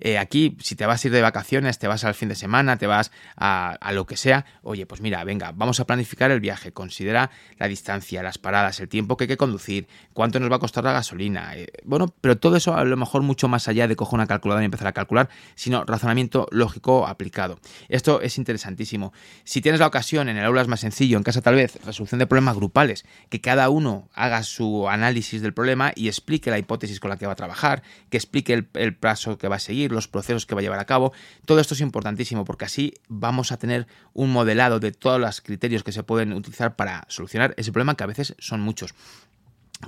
Eh, 0.00 0.18
aquí, 0.18 0.56
si 0.60 0.76
te 0.76 0.86
vas 0.86 1.04
a 1.04 1.08
ir 1.08 1.12
de 1.12 1.22
vacaciones, 1.22 1.78
te 1.78 1.88
vas 1.88 2.04
al 2.04 2.14
fin 2.14 2.28
de 2.28 2.34
semana, 2.34 2.76
te 2.76 2.86
vas 2.86 3.10
a, 3.36 3.78
lo 3.92 4.06
que 4.06 4.16
sea, 4.16 4.44
oye, 4.62 4.86
pues 4.86 5.00
mira, 5.00 5.22
venga, 5.24 5.52
vamos 5.52 5.80
a 5.80 5.86
planificar 5.86 6.30
el 6.30 6.40
viaje, 6.40 6.72
considera 6.72 7.30
la 7.58 7.68
distancia, 7.68 8.22
las 8.22 8.38
paradas, 8.38 8.80
el 8.80 8.88
tiempo 8.88 9.16
que 9.16 9.24
hay 9.24 9.28
que 9.28 9.36
conducir, 9.36 9.86
cuánto 10.12 10.40
nos 10.40 10.50
va 10.50 10.56
a 10.56 10.58
costar 10.58 10.84
la 10.84 10.92
gasolina. 10.92 11.56
Eh, 11.56 11.68
bueno, 11.84 12.14
pero 12.20 12.38
todo 12.38 12.56
eso 12.56 12.76
a 12.76 12.84
lo 12.84 12.96
mejor 12.96 13.22
mucho 13.22 13.48
más 13.48 13.68
allá 13.68 13.88
de 13.88 13.96
coger 13.96 14.14
una 14.14 14.26
calculadora 14.26 14.62
y 14.62 14.66
empezar 14.66 14.88
a 14.88 14.92
calcular, 14.92 15.28
sino 15.54 15.84
razonamiento 15.84 16.48
lógico 16.50 17.06
aplicado. 17.06 17.58
Esto 17.88 18.03
es 18.20 18.38
interesantísimo. 18.38 19.12
Si 19.44 19.60
tienes 19.60 19.80
la 19.80 19.86
ocasión, 19.86 20.28
en 20.28 20.36
el 20.36 20.44
aula 20.44 20.62
es 20.62 20.68
más 20.68 20.80
sencillo, 20.80 21.16
en 21.16 21.22
casa 21.22 21.42
tal 21.42 21.54
vez, 21.54 21.78
resolución 21.84 22.18
de 22.18 22.26
problemas 22.26 22.56
grupales, 22.56 23.04
que 23.30 23.40
cada 23.40 23.68
uno 23.68 24.08
haga 24.14 24.42
su 24.42 24.88
análisis 24.88 25.42
del 25.42 25.54
problema 25.54 25.92
y 25.94 26.08
explique 26.08 26.50
la 26.50 26.58
hipótesis 26.58 27.00
con 27.00 27.10
la 27.10 27.16
que 27.16 27.26
va 27.26 27.32
a 27.32 27.36
trabajar, 27.36 27.82
que 28.10 28.16
explique 28.16 28.52
el, 28.52 28.68
el 28.74 28.94
paso 28.94 29.38
que 29.38 29.48
va 29.48 29.56
a 29.56 29.60
seguir 29.60 29.92
los 29.92 30.08
procesos 30.08 30.46
que 30.46 30.54
va 30.54 30.60
a 30.60 30.62
llevar 30.62 30.80
a 30.80 30.84
cabo. 30.84 31.12
Todo 31.46 31.60
esto 31.60 31.74
es 31.74 31.80
importantísimo 31.80 32.44
porque 32.44 32.64
así 32.64 32.94
vamos 33.08 33.52
a 33.52 33.56
tener 33.56 33.86
un 34.12 34.32
modelado 34.32 34.80
de 34.80 34.92
todos 34.92 35.20
los 35.20 35.40
criterios 35.40 35.82
que 35.82 35.92
se 35.92 36.02
pueden 36.02 36.32
utilizar 36.32 36.76
para 36.76 37.04
solucionar 37.08 37.54
ese 37.56 37.72
problema 37.72 37.96
que 37.96 38.04
a 38.04 38.08
veces 38.08 38.34
son 38.38 38.60
muchos. 38.60 38.94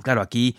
Claro, 0.03 0.21
aquí 0.21 0.55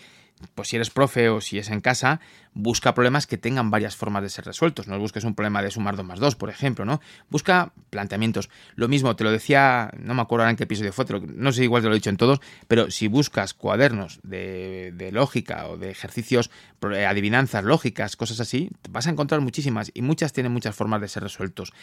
pues 0.55 0.69
si 0.69 0.75
eres 0.75 0.89
profe 0.89 1.29
o 1.29 1.41
si 1.41 1.57
es 1.57 1.69
en 1.69 1.81
casa, 1.81 2.19
busca 2.53 2.93
problemas 2.93 3.27
que 3.27 3.37
tengan 3.37 3.71
varias 3.71 3.95
formas 3.95 4.23
de 4.23 4.29
ser 4.29 4.45
resueltos. 4.45 4.87
No 4.87 4.97
busques 4.99 5.23
un 5.23 5.35
problema 5.35 5.61
de 5.61 5.71
sumar 5.71 5.95
2 5.95 6.05
más 6.05 6.19
2, 6.19 6.35
por 6.35 6.49
ejemplo, 6.49 6.85
¿no? 6.85 7.01
Busca 7.29 7.73
planteamientos. 7.89 8.49
Lo 8.75 8.87
mismo, 8.87 9.15
te 9.15 9.23
lo 9.23 9.31
decía, 9.31 9.91
no 9.97 10.13
me 10.13 10.21
acuerdo 10.21 10.43
ahora 10.43 10.51
en 10.51 10.57
qué 10.57 10.63
episodio 10.63 10.93
fue, 10.93 11.05
no 11.27 11.51
sé, 11.51 11.63
igual 11.63 11.81
te 11.81 11.89
lo 11.89 11.93
he 11.93 11.97
dicho 11.97 12.09
en 12.09 12.17
todos, 12.17 12.39
pero 12.67 12.91
si 12.91 13.07
buscas 13.07 13.53
cuadernos 13.53 14.19
de, 14.23 14.93
de 14.95 15.11
lógica 15.11 15.67
o 15.67 15.77
de 15.77 15.91
ejercicios, 15.91 16.49
eh, 16.93 17.05
adivinanzas 17.05 17.63
lógicas, 17.63 18.15
cosas 18.15 18.39
así, 18.39 18.69
vas 18.89 19.07
a 19.07 19.09
encontrar 19.09 19.41
muchísimas 19.41 19.91
y 19.93 20.01
muchas 20.01 20.33
tienen 20.33 20.51
muchas 20.51 20.75
formas 20.75 21.01
de 21.01 21.07
ser 21.07 21.23
resueltos. 21.23 21.73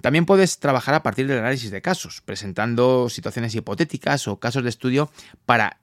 También 0.00 0.26
puedes 0.26 0.58
trabajar 0.58 0.94
a 0.94 1.02
partir 1.02 1.26
del 1.26 1.38
análisis 1.38 1.70
de 1.70 1.80
casos, 1.80 2.20
presentando 2.20 3.08
situaciones 3.08 3.54
hipotéticas 3.54 4.28
o 4.28 4.38
casos 4.38 4.62
de 4.62 4.68
estudio 4.68 5.10
para 5.46 5.78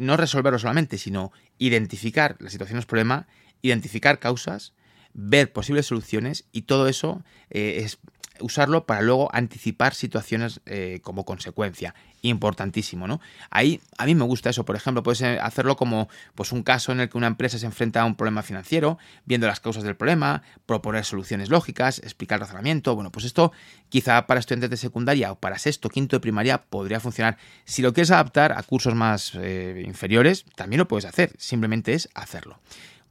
no 0.00 0.16
resolverlo 0.16 0.58
solamente, 0.58 0.96
sino 0.96 1.30
identificar 1.58 2.36
las 2.40 2.52
situaciones 2.52 2.86
problema, 2.86 3.28
identificar 3.60 4.18
causas, 4.18 4.72
ver 5.12 5.52
posibles 5.52 5.86
soluciones 5.86 6.46
y 6.52 6.62
todo 6.62 6.88
eso 6.88 7.22
eh, 7.50 7.82
es 7.84 7.98
usarlo 8.40 8.86
para 8.86 9.02
luego 9.02 9.28
anticipar 9.32 9.94
situaciones 9.94 10.60
eh, 10.66 11.00
como 11.02 11.24
consecuencia. 11.24 11.94
Importantísimo, 12.22 13.06
¿no? 13.06 13.20
Ahí 13.50 13.80
a 13.96 14.04
mí 14.04 14.14
me 14.14 14.24
gusta 14.24 14.50
eso. 14.50 14.64
Por 14.64 14.76
ejemplo, 14.76 15.02
puedes 15.02 15.22
eh, 15.22 15.38
hacerlo 15.40 15.76
como 15.76 16.08
pues, 16.34 16.52
un 16.52 16.62
caso 16.62 16.92
en 16.92 17.00
el 17.00 17.08
que 17.08 17.16
una 17.16 17.28
empresa 17.28 17.58
se 17.58 17.66
enfrenta 17.66 18.02
a 18.02 18.04
un 18.04 18.14
problema 18.14 18.42
financiero, 18.42 18.98
viendo 19.24 19.46
las 19.46 19.60
causas 19.60 19.84
del 19.84 19.96
problema, 19.96 20.42
proponer 20.66 21.04
soluciones 21.04 21.48
lógicas, 21.48 21.98
explicar 21.98 22.40
razonamiento. 22.40 22.94
Bueno, 22.94 23.10
pues 23.10 23.24
esto 23.24 23.52
quizá 23.88 24.26
para 24.26 24.40
estudiantes 24.40 24.70
de 24.70 24.76
secundaria 24.76 25.32
o 25.32 25.36
para 25.36 25.58
sexto, 25.58 25.88
quinto 25.88 26.16
de 26.16 26.20
primaria 26.20 26.62
podría 26.62 27.00
funcionar. 27.00 27.38
Si 27.64 27.80
lo 27.80 27.92
quieres 27.94 28.10
adaptar 28.10 28.52
a 28.52 28.62
cursos 28.62 28.94
más 28.94 29.32
eh, 29.34 29.82
inferiores, 29.86 30.44
también 30.56 30.78
lo 30.78 30.88
puedes 30.88 31.06
hacer. 31.06 31.32
Simplemente 31.38 31.94
es 31.94 32.08
hacerlo. 32.14 32.60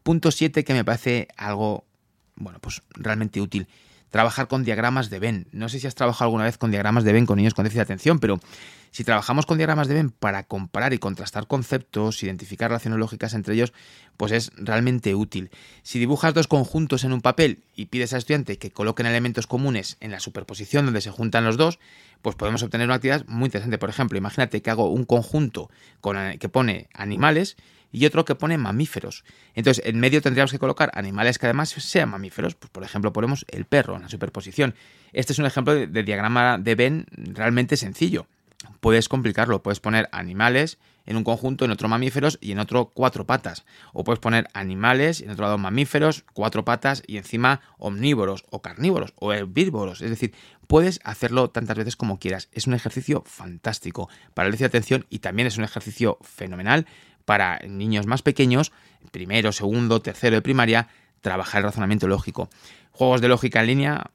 Punto 0.04 0.32
7 0.32 0.64
que 0.64 0.74
me 0.74 0.86
parece 0.86 1.28
algo, 1.36 1.86
bueno, 2.36 2.60
pues 2.60 2.84
realmente 2.96 3.42
útil 3.42 3.68
trabajar 4.10 4.48
con 4.48 4.64
diagramas 4.64 5.10
de 5.10 5.20
Venn. 5.20 5.48
No 5.52 5.70
sé 5.70 5.80
si 5.80 5.88
has 5.88 5.96
trabajado 5.96 6.26
alguna 6.26 6.46
vez 6.46 6.58
con 6.58 6.72
diagramas 6.72 7.04
de 7.04 7.14
Venn 7.14 7.26
con 7.26 7.38
niños 7.38 7.54
con 7.54 7.64
déficit 7.64 7.80
de 7.80 7.84
atención, 7.84 8.20
pero 8.20 8.40
si 8.92 9.04
trabajamos 9.04 9.46
con 9.46 9.58
diagramas 9.58 9.88
de 9.88 9.94
Venn 9.94 10.10
para 10.10 10.44
comparar 10.44 10.94
y 10.94 10.98
contrastar 10.98 11.48
conceptos, 11.48 12.24
identificar 12.24 12.70
relaciones 12.70 13.00
lógicas 13.00 13.34
entre 13.34 13.54
ellos, 13.54 13.74
pues 14.18 14.32
es 14.32 14.52
realmente 14.56 15.14
útil. 15.16 15.52
Si 15.84 16.00
dibujas 16.00 16.34
dos 16.34 16.48
conjuntos 16.48 17.04
en 17.04 17.14
un 17.14 17.22
papel 17.22 17.64
y 17.76 17.86
pides 17.86 18.14
al 18.14 18.20
estudiante 18.20 18.58
que 18.58 18.72
coloquen 18.72 19.06
elementos 19.06 19.48
comunes 19.48 19.98
en 20.00 20.12
la 20.12 20.20
superposición 20.20 20.86
donde 20.86 21.02
se 21.02 21.12
juntan 21.12 21.46
los 21.46 21.58
dos, 21.58 21.80
pues 22.22 22.36
podemos 22.36 22.64
obtener 22.64 22.88
una 22.88 22.96
actividad 22.96 23.26
muy 23.28 23.46
interesante. 23.46 23.78
Por 23.78 23.90
ejemplo, 23.90 24.18
imagínate 24.18 24.62
que 24.62 24.70
hago 24.70 24.90
un 24.90 25.06
conjunto 25.06 25.70
con, 26.02 26.18
que 26.38 26.50
pone 26.50 26.90
animales 26.94 27.58
y 27.92 28.06
otro 28.06 28.26
que 28.26 28.36
pone 28.36 28.58
mamíferos. 28.58 29.24
Entonces, 29.56 29.84
en 29.86 30.00
medio 30.00 30.22
tendríamos 30.22 30.52
que 30.52 30.60
colocar 30.60 30.92
animales 30.94 31.38
que 31.38 31.48
además 31.48 31.70
sean 31.70 32.10
mamíferos. 32.10 32.56
Pues, 32.56 32.70
por 32.70 32.84
ejemplo, 32.84 33.14
ponemos 33.14 33.46
el 33.50 33.66
perro 33.66 33.96
en 33.96 34.04
la 34.04 34.10
superposición. 34.10 34.76
Este 35.14 35.34
es 35.34 35.40
un 35.40 35.46
ejemplo 35.46 35.74
de, 35.74 36.04
diagrama 36.04 36.58
de 36.58 36.76
Venn 36.76 37.06
realmente 37.12 37.78
sencillo. 37.78 38.28
Puedes 38.82 39.08
complicarlo, 39.08 39.64
puedes 39.64 39.80
poner 39.80 40.10
animales 40.12 40.78
en 41.06 41.18
un 41.18 41.24
conjunto, 41.24 41.66
en 41.66 41.72
otro 41.72 41.88
mamíferos 41.88 42.38
y 42.42 42.52
en 42.52 42.60
otro 42.60 42.92
cuatro 42.94 43.26
patas. 43.26 43.66
O 43.94 44.04
puedes 44.04 44.20
poner 44.20 44.48
animales, 44.54 45.22
en 45.22 45.32
otro 45.32 45.46
lado 45.46 45.58
mamíferos, 45.58 46.24
cuatro 46.34 46.66
patas 46.66 47.02
y 47.08 47.18
encima 47.18 47.62
omnívoros 47.78 48.46
o 48.52 48.62
carnívoros 48.62 49.14
o 49.16 49.34
herbívoros. 49.34 50.02
Es 50.02 50.10
decir, 50.10 50.34
puedes 50.68 51.00
hacerlo 51.04 51.50
tantas 51.50 51.78
veces 51.78 51.96
como 51.96 52.20
quieras. 52.20 52.48
Es 52.52 52.68
un 52.68 52.76
ejercicio 52.76 53.24
fantástico 53.26 54.08
para 54.36 54.50
el 54.50 54.56
de 54.56 54.66
atención 54.66 55.06
y 55.10 55.20
también 55.20 55.48
es 55.48 55.58
un 55.58 55.64
ejercicio 55.64 56.20
fenomenal 56.22 56.86
para 57.30 57.60
niños 57.60 58.08
más 58.08 58.24
pequeños, 58.24 58.72
primero, 59.12 59.52
segundo, 59.52 60.02
tercero 60.02 60.38
de 60.38 60.42
primaria, 60.42 60.88
trabajar 61.22 61.60
el 61.60 61.66
razonamiento 61.66 62.08
lógico. 62.08 62.50
Juegos 62.90 63.22
de 63.22 63.28
lógica 63.28 63.60
en 63.60 63.68
línea, 63.68 64.10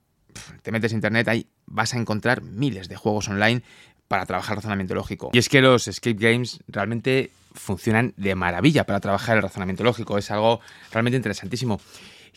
te 0.62 0.72
metes 0.72 0.90
en 0.90 0.96
internet, 0.96 1.28
ahí 1.28 1.46
vas 1.64 1.94
a 1.94 1.98
encontrar 1.98 2.42
miles 2.42 2.88
de 2.88 2.96
juegos 2.96 3.28
online 3.28 3.62
para 4.08 4.26
trabajar 4.26 4.54
el 4.54 4.56
razonamiento 4.56 4.96
lógico. 4.96 5.30
Y 5.32 5.38
es 5.38 5.48
que 5.48 5.60
los 5.60 5.86
escape 5.86 6.16
games 6.18 6.58
realmente 6.66 7.30
funcionan 7.52 8.14
de 8.16 8.34
maravilla 8.34 8.82
para 8.82 8.98
trabajar 8.98 9.36
el 9.36 9.44
razonamiento 9.44 9.84
lógico. 9.84 10.18
Es 10.18 10.32
algo 10.32 10.58
realmente 10.90 11.16
interesantísimo. 11.16 11.80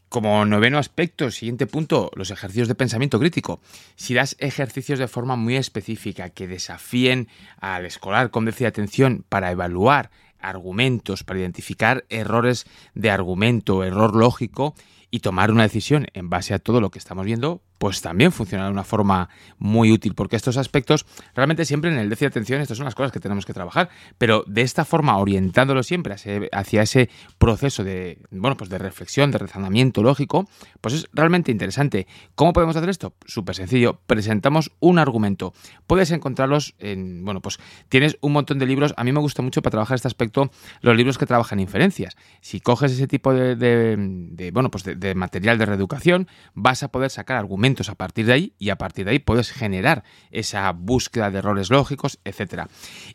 Como 0.10 0.46
noveno 0.46 0.78
aspecto, 0.78 1.32
siguiente 1.32 1.66
punto, 1.66 2.12
los 2.13 2.30
ejercicios 2.30 2.68
de 2.68 2.76
pensamiento 2.76 3.20
crítico. 3.20 3.62
Si 3.96 4.13
das 4.13 4.36
ejercicios 4.38 5.00
de 5.00 5.08
forma 5.08 5.36
muy 5.36 5.56
específica 5.56 6.30
que 6.30 6.48
desafíen 6.48 7.30
al 7.60 7.88
escolar 7.88 8.30
con 8.30 8.46
déficit 8.46 8.66
de 8.66 8.68
atención 8.68 9.26
para 9.28 9.52
evaluar 9.52 10.12
argumentos, 10.39 11.23
para 11.23 11.39
identificar 11.39 12.06
errores 12.10 12.65
de 12.93 13.10
argumento, 13.10 13.84
error 13.84 14.15
lógico 14.15 14.76
y 15.12 15.19
tomar 15.19 15.52
una 15.52 15.63
decisión 15.63 16.08
en 16.13 16.30
base 16.30 16.54
a 16.54 16.60
todo 16.60 16.82
lo 16.82 16.89
que 16.89 17.00
estamos 17.00 17.26
viendo, 17.26 17.62
pues 17.78 18.02
también 18.02 18.32
funciona 18.32 18.66
de 18.66 18.72
una 18.72 18.84
forma 18.84 19.30
muy 19.60 19.92
útil, 19.92 20.16
porque 20.16 20.36
estos 20.36 20.58
aspectos 20.58 21.06
realmente 21.36 21.66
siempre 21.66 21.92
en 21.92 21.98
el 21.98 22.10
déficit 22.10 22.26
de 22.26 22.40
atención, 22.40 22.62
estas 22.62 22.78
son 22.78 22.86
las 22.86 22.96
cosas 22.96 23.12
que 23.12 23.20
tenemos 23.20 23.46
que 23.46 23.54
trabajar, 23.54 23.90
pero 24.18 24.44
de 24.48 24.62
esta 24.62 24.86
forma, 24.86 25.18
orientándolo 25.18 25.84
siempre 25.84 26.16
hacia 26.52 26.82
ese 26.82 27.10
proceso 27.38 27.84
de, 27.84 28.20
bueno, 28.32 28.58
pues 28.58 28.70
de 28.70 28.78
reflexión, 28.78 29.32
de 29.32 29.38
razonamiento 29.38 30.02
lógico, 30.02 30.48
pues 30.82 30.96
es 30.96 31.08
realmente 31.13 31.52
interesante. 31.52 32.08
¿Cómo 32.36 32.54
podemos 32.54 32.76
hacer 32.76 32.90
esto? 32.90 33.13
Súper 33.26 33.56
sencillo, 33.56 34.00
presentamos 34.08 34.72
un 34.80 34.98
argumento. 34.98 35.54
Puedes 35.86 36.12
encontrarlos 36.12 36.74
en, 36.80 37.24
bueno, 37.24 37.42
pues 37.42 37.60
tienes 37.90 38.18
un 38.22 38.34
montón 38.34 38.58
de 38.60 38.66
libros, 38.66 38.94
a 38.98 39.04
mí 39.04 39.12
me 39.12 39.20
gusta 39.20 39.42
mucho 39.42 39.62
para 39.62 39.72
trabajar 39.72 39.96
este 39.96 40.08
aspecto 40.08 40.50
los 40.82 40.96
libros 40.96 41.18
que 41.18 41.26
trabajan 41.26 41.60
inferencias. 41.60 42.16
Si 42.42 42.60
coges 42.60 42.92
ese 42.92 43.08
tipo 43.08 43.34
de, 43.34 44.52
bueno, 44.52 44.72
pues 44.72 44.84
de, 44.84 44.96
de 44.96 45.13
material 45.13 45.58
de 45.58 45.66
reeducación, 45.66 46.28
vas 46.54 46.82
a 46.84 46.88
poder 46.88 47.12
sacar 47.12 47.38
argumentos 47.38 47.67
a 47.90 47.96
partir 47.96 48.26
de 48.26 48.34
ahí 48.34 48.54
y 48.58 48.70
a 48.70 48.78
partir 48.78 49.06
de 49.06 49.12
ahí 49.12 49.20
puedes 49.20 49.52
generar 49.52 50.04
esa 50.32 50.72
búsqueda 50.72 51.32
de 51.32 51.40
errores 51.40 51.70
lógicos, 51.70 52.20
etc. 52.24 52.64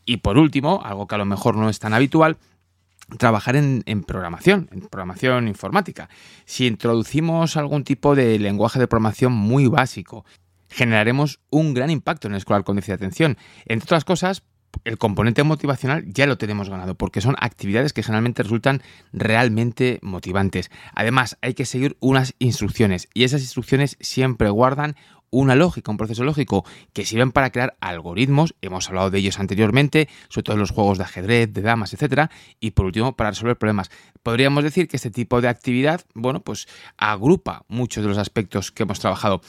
Y 0.05 0.19
por 0.19 0.39
último, 0.39 0.83
algo 0.85 1.07
que 1.07 1.15
a 1.15 1.19
lo 1.19 1.25
mejor 1.25 1.57
no 1.57 1.69
es 1.69 1.79
tan 1.79 1.95
habitual, 1.95 2.39
trabajar 3.19 3.57
en, 3.57 3.83
programación, 4.07 4.69
en 4.73 4.81
programación 4.83 5.49
informática. 5.49 6.09
Si 6.45 6.67
introducimos 6.67 7.57
algún 7.57 7.85
tipo 7.85 8.15
de 8.15 8.39
lenguaje 8.39 8.79
de 8.79 8.89
programación 8.89 9.33
muy 9.33 9.67
básico, 9.67 10.25
generaremos 10.69 11.41
un 11.51 11.75
gran 11.75 11.91
impacto 11.91 12.29
en 12.29 12.35
el 12.35 12.39
escolar 12.39 12.65
con 12.65 12.77
de 12.77 12.93
atención. 12.93 13.37
Entre 13.67 13.85
otras 13.85 14.05
cosas, 14.05 14.43
el 14.85 14.99
componente 14.99 15.43
motivacional 15.43 16.05
ya 16.07 16.27
lo 16.27 16.39
tenemos 16.39 16.69
ganado, 16.69 16.95
porque 16.95 17.21
son 17.21 17.37
actividades 17.39 17.93
que 17.93 18.03
generalmente 18.03 18.43
resultan 18.43 18.83
realmente 19.13 19.99
motivantes. 20.03 20.71
Además, 20.95 21.37
hay 21.41 21.55
que 21.55 21.65
seguir 21.65 21.97
unas 22.01 22.35
instrucciones 22.39 23.09
y 23.15 23.25
esas 23.25 23.43
instrucciones 23.43 23.97
siempre 24.01 24.51
guardan 24.51 24.97
una 25.33 25.57
lógica, 25.57 25.91
un 25.91 25.97
proceso 25.97 26.23
lógico 26.23 26.65
que 26.93 27.05
sirven 27.05 27.33
para 27.33 27.51
crear 27.51 27.77
algoritmos, 27.81 28.55
hemos 28.61 28.89
hablado 28.89 29.11
de 29.11 29.19
ellos 29.19 29.41
anteriormente, 29.41 30.09
sobre 30.29 30.45
todo 30.45 30.55
en 30.55 30.61
los 30.61 30.71
juegos 30.71 30.99
de 30.99 31.05
ajedrez, 31.05 31.53
de 31.53 31.63
damas, 31.63 31.93
etcétera, 31.95 32.31
y 32.61 32.73
por 32.73 32.85
último 32.85 33.17
para 33.17 33.31
resolver 33.31 33.57
problemas. 33.57 33.91
Podríamos 34.23 34.63
decir 34.63 34.87
que 34.87 34.97
este 34.97 35.11
tipo 35.11 35.41
de 35.41 35.49
actividad, 35.49 36.03
bueno, 36.15 36.41
pues 36.43 36.69
agrupa 36.99 37.65
muchos 37.67 38.05
de 38.05 38.11
los 38.11 38.19
aspectos 38.19 38.71
que 38.71 38.83
hemos 38.85 39.01
trabajado. 39.01 39.41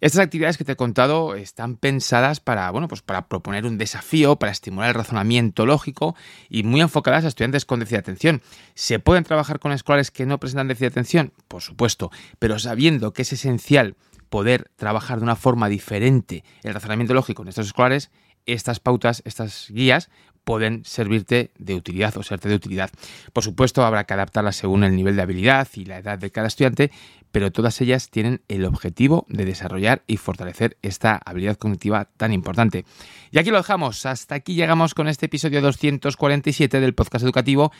Estas 0.00 0.20
actividades 0.20 0.58
que 0.58 0.64
te 0.64 0.72
he 0.72 0.76
contado 0.76 1.36
están 1.36 1.76
pensadas 1.76 2.40
para, 2.40 2.70
bueno, 2.72 2.88
pues 2.88 3.02
para 3.02 3.28
proponer 3.28 3.64
un 3.64 3.78
desafío, 3.78 4.36
para 4.36 4.52
estimular 4.52 4.88
el 4.88 4.94
razonamiento 4.94 5.66
lógico 5.66 6.16
y 6.48 6.64
muy 6.64 6.80
enfocadas 6.80 7.24
a 7.24 7.28
estudiantes 7.28 7.64
con 7.64 7.78
déficit 7.78 7.96
de 7.96 8.00
atención. 8.00 8.42
¿Se 8.74 8.98
pueden 8.98 9.22
trabajar 9.22 9.60
con 9.60 9.70
escolares 9.70 10.10
que 10.10 10.26
no 10.26 10.38
presentan 10.38 10.66
déficit 10.66 10.82
de 10.82 11.00
atención? 11.00 11.32
Por 11.46 11.62
supuesto, 11.62 12.10
pero 12.40 12.58
sabiendo 12.58 13.12
que 13.12 13.22
es 13.22 13.32
esencial 13.32 13.96
poder 14.28 14.70
trabajar 14.76 15.18
de 15.18 15.24
una 15.24 15.36
forma 15.36 15.68
diferente 15.68 16.44
el 16.62 16.74
razonamiento 16.74 17.14
lógico 17.14 17.42
en 17.42 17.48
estos 17.48 17.66
escolares, 17.66 18.10
estas 18.46 18.80
pautas, 18.80 19.22
estas 19.24 19.68
guías 19.70 20.10
pueden 20.48 20.82
servirte 20.86 21.50
de 21.58 21.74
utilidad 21.74 22.16
o 22.16 22.22
serte 22.22 22.48
de 22.48 22.54
utilidad. 22.54 22.90
Por 23.34 23.44
supuesto, 23.44 23.84
habrá 23.84 24.04
que 24.04 24.14
adaptarlas 24.14 24.56
según 24.56 24.82
el 24.82 24.96
nivel 24.96 25.14
de 25.14 25.20
habilidad 25.20 25.68
y 25.74 25.84
la 25.84 25.98
edad 25.98 26.18
de 26.18 26.30
cada 26.30 26.46
estudiante, 26.46 26.90
pero 27.30 27.52
todas 27.52 27.78
ellas 27.82 28.08
tienen 28.08 28.40
el 28.48 28.64
objetivo 28.64 29.26
de 29.28 29.44
desarrollar 29.44 30.04
y 30.06 30.16
fortalecer 30.16 30.78
esta 30.80 31.20
habilidad 31.22 31.58
cognitiva 31.58 32.06
tan 32.16 32.32
importante. 32.32 32.86
Y 33.30 33.38
aquí 33.38 33.50
lo 33.50 33.58
dejamos. 33.58 34.06
Hasta 34.06 34.36
aquí 34.36 34.54
llegamos 34.54 34.94
con 34.94 35.06
este 35.06 35.26
episodio 35.26 35.60
247 35.60 36.80
del 36.80 36.94
podcast 36.94 37.24
educativo 37.24 37.70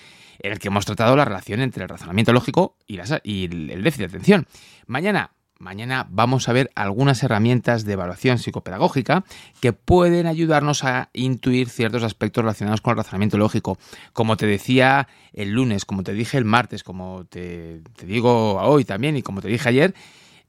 en 0.40 0.52
el 0.52 0.58
que 0.58 0.68
hemos 0.68 0.84
tratado 0.84 1.16
la 1.16 1.24
relación 1.24 1.60
entre 1.60 1.84
el 1.84 1.88
razonamiento 1.88 2.34
lógico 2.34 2.76
y, 2.86 2.98
y 3.24 3.44
el 3.44 3.82
déficit 3.82 4.00
de 4.00 4.16
atención. 4.16 4.46
Mañana 4.86 5.30
Mañana 5.60 6.06
vamos 6.08 6.48
a 6.48 6.52
ver 6.52 6.70
algunas 6.76 7.20
herramientas 7.24 7.84
de 7.84 7.94
evaluación 7.94 8.38
psicopedagógica 8.38 9.24
que 9.60 9.72
pueden 9.72 10.28
ayudarnos 10.28 10.84
a 10.84 11.10
intuir 11.12 11.68
ciertos 11.68 12.04
aspectos 12.04 12.44
relacionados 12.44 12.80
con 12.80 12.92
el 12.92 12.98
razonamiento 12.98 13.38
lógico. 13.38 13.76
Como 14.12 14.36
te 14.36 14.46
decía 14.46 15.08
el 15.32 15.50
lunes, 15.50 15.84
como 15.84 16.04
te 16.04 16.12
dije 16.12 16.38
el 16.38 16.44
martes, 16.44 16.84
como 16.84 17.24
te, 17.24 17.82
digo 18.04 18.60
hoy 18.60 18.84
también 18.84 19.16
y 19.16 19.22
como 19.22 19.40
te 19.40 19.48
dije 19.48 19.68
ayer, 19.68 19.94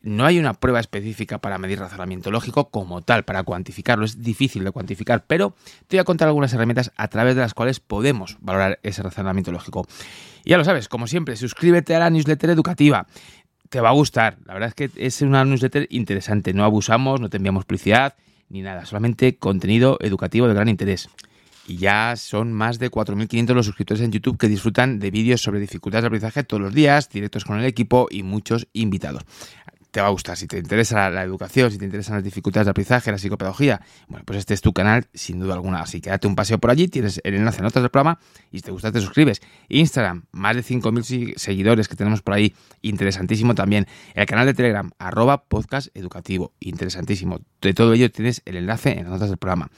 no 0.04 0.28
hay 0.28 0.38
una 0.38 0.54
prueba 0.54 0.80
específica 0.80 1.39
para 1.39 1.58
medir 1.58 1.80
razonamiento 1.80 2.30
lógico 2.30 2.69
como 2.69 3.02
tal, 3.02 3.26
para 3.26 3.41
cuantificarlo. 3.41 4.06
Es 4.06 4.22
difícil 4.22 4.63
de 4.63 4.69
cuantificar, 4.69 5.26
pero 5.26 5.56
te 5.88 5.98
voy 5.98 6.02
a 6.02 6.06
contar 6.06 6.28
algunas 6.28 6.54
herramientas 6.54 6.91
a 6.95 7.08
través 7.08 7.34
de 7.34 7.41
las 7.41 7.56
cuales 7.56 7.80
podemos 7.80 8.38
valorar 8.41 8.80
ese 8.84 9.02
razonamiento 9.02 9.52
lógico. 9.52 9.88
Y 10.45 10.52
ya 10.52 10.58
lo 10.58 10.63
sabes, 10.63 10.88
como 10.88 11.08
siempre, 11.08 11.36
suscríbete 11.36 11.95
a 11.95 12.00
la 12.00 12.10
newsletter 12.10 12.52
educativa 12.52 13.08
te 13.69 13.82
va 13.82 13.89
a 13.89 13.93
gustar. 13.93 14.38
La 14.45 14.53
verdad 14.53 14.69
es 14.69 14.75
que 14.75 15.05
es 15.05 15.21
una 15.21 15.45
newsletter 15.45 15.88
interesante. 15.89 16.53
No 16.53 16.63
abusamos, 16.63 17.21
no 17.21 17.29
te 17.29 17.38
enviamos 17.38 17.65
publicidad 17.65 18.15
ni 18.49 18.62
nada. 18.62 18.86
Solamente 18.86 19.38
contenido 19.38 19.97
educativo 20.01 20.47
de 20.47 20.53
gran 20.53 20.69
interés. 20.69 21.10
Y 21.67 21.77
ya 21.77 22.15
son 22.15 22.51
más 22.51 22.79
de 22.79 22.89
4.500 22.89 23.53
los 23.53 23.65
suscriptores 23.67 24.01
en 24.01 24.12
YouTube 24.12 24.39
que 24.39 24.47
disfrutan 24.47 24.99
de 24.99 25.12
vídeos 25.12 25.41
sobre 25.41 25.60
dificultades 25.60 26.01
de 26.01 26.08
aprendizaje 26.08 26.43
todos 26.43 26.62
los 26.62 26.73
días, 26.73 27.10
directos 27.10 27.45
con 27.45 27.60
el 27.60 27.65
equipo 27.65 28.08
y 28.10 28.23
muchos 28.23 28.67
invitados 28.73 29.23
te 29.91 30.02
va 30.02 30.08
a 30.08 30.10
gustar. 30.12 30.38
Si 30.38 30.47
te 30.47 30.58
interesa 30.58 31.10
la, 31.10 31.23
educación, 31.23 31.71
si 31.71 31.78
te 31.78 31.86
interesan 31.86 32.15
las 32.15 32.23
dificultades 32.23 32.65
de 32.67 32.71
aprendizaje, 32.71 33.12
la 33.12 33.17
psicopedagogía, 33.17 33.82
bueno, 34.08 34.23
pues 34.25 34.39
este 34.39 34.54
es 34.54 34.62
tu 34.62 34.73
canal 34.73 35.08
sin 35.13 35.39
duda 35.39 35.54
alguna. 35.54 35.82
Así 35.82 36.02
que 36.02 36.10
date 36.10 36.28
un 36.28 36.36
paseo 36.36 36.60
por 36.60 36.69
allí, 36.69 36.88
tienes 36.88 37.21
el 37.23 37.36
enlace 37.36 37.58
en 37.58 37.63
notas 37.63 37.82
del 37.82 37.89
programa 37.89 38.19
y 38.52 38.58
si 38.58 38.63
te 38.63 38.71
gusta 38.71 38.91
te 38.91 39.02
suscribes. 39.02 39.41
Instagram, 39.67 40.25
más 40.32 40.56
de 40.56 40.63
5.000 40.63 41.38
seguidores 41.38 41.88
que 41.88 41.95
tenemos 41.95 42.21
por 42.21 42.34
ahí, 42.34 42.54
interesantísimo 42.82 43.56
también. 43.56 43.88
El 44.13 44.25
canal 44.25 44.45
de 44.45 44.54
Telegram, 44.54 44.91
arroba 44.99 45.43
podcast 45.43 45.95
educativo, 45.95 46.54
interesantísimo. 46.60 47.39
De 47.62 47.73
todo 47.73 47.93
ello 47.93 48.12
tienes 48.12 48.41
el 48.45 48.58
enlace 48.58 48.91
en 48.91 49.04
las 49.04 49.13
notas 49.13 49.30
del 49.30 49.38
programa. 49.38 49.69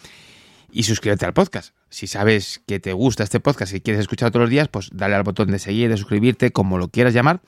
Y 0.73 0.83
suscríbete 0.83 1.25
al 1.25 1.33
podcast. 1.33 1.75
Si 1.89 2.07
sabes 2.07 2.61
que 2.65 2.79
te 2.79 2.93
gusta 2.93 3.23
este 3.23 3.41
podcast 3.41 3.73
y 3.73 3.81
quieres 3.81 3.99
escuchar 3.99 4.31
todos 4.31 4.43
los 4.43 4.49
días, 4.49 4.69
pues 4.69 4.89
dale 4.93 5.15
al 5.15 5.23
botón 5.23 5.51
de 5.51 5.59
seguir, 5.59 5.89
de 5.89 5.97
suscribirte, 5.97 6.51
como 6.51 6.77
lo 6.77 6.87
quieras 6.87 7.13
llamar 7.13 7.41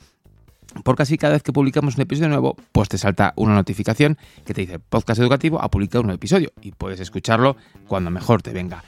porque 0.84 1.04
así 1.04 1.18
cada 1.18 1.34
vez 1.34 1.44
que 1.44 1.54
publicamos 1.54 1.96
un 1.96 2.02
episodio 2.02 2.30
nuevo, 2.30 2.56
pues 2.72 2.90
te 2.90 2.98
salta 2.98 3.34
una 3.36 3.54
notificación 3.54 4.18
que 4.46 4.54
te 4.54 4.62
dice 4.62 4.80
podcast 4.80 5.20
educativo 5.20 5.62
ha 5.62 5.70
publicado 5.70 6.02
un 6.02 6.08
nuevo 6.08 6.18
episodio 6.18 6.52
y 6.62 6.72
puedes 6.72 7.00
escucharlo 7.00 7.56
cuando 7.88 8.12
mejor 8.12 8.42
te 8.42 8.54
venga. 8.54 8.84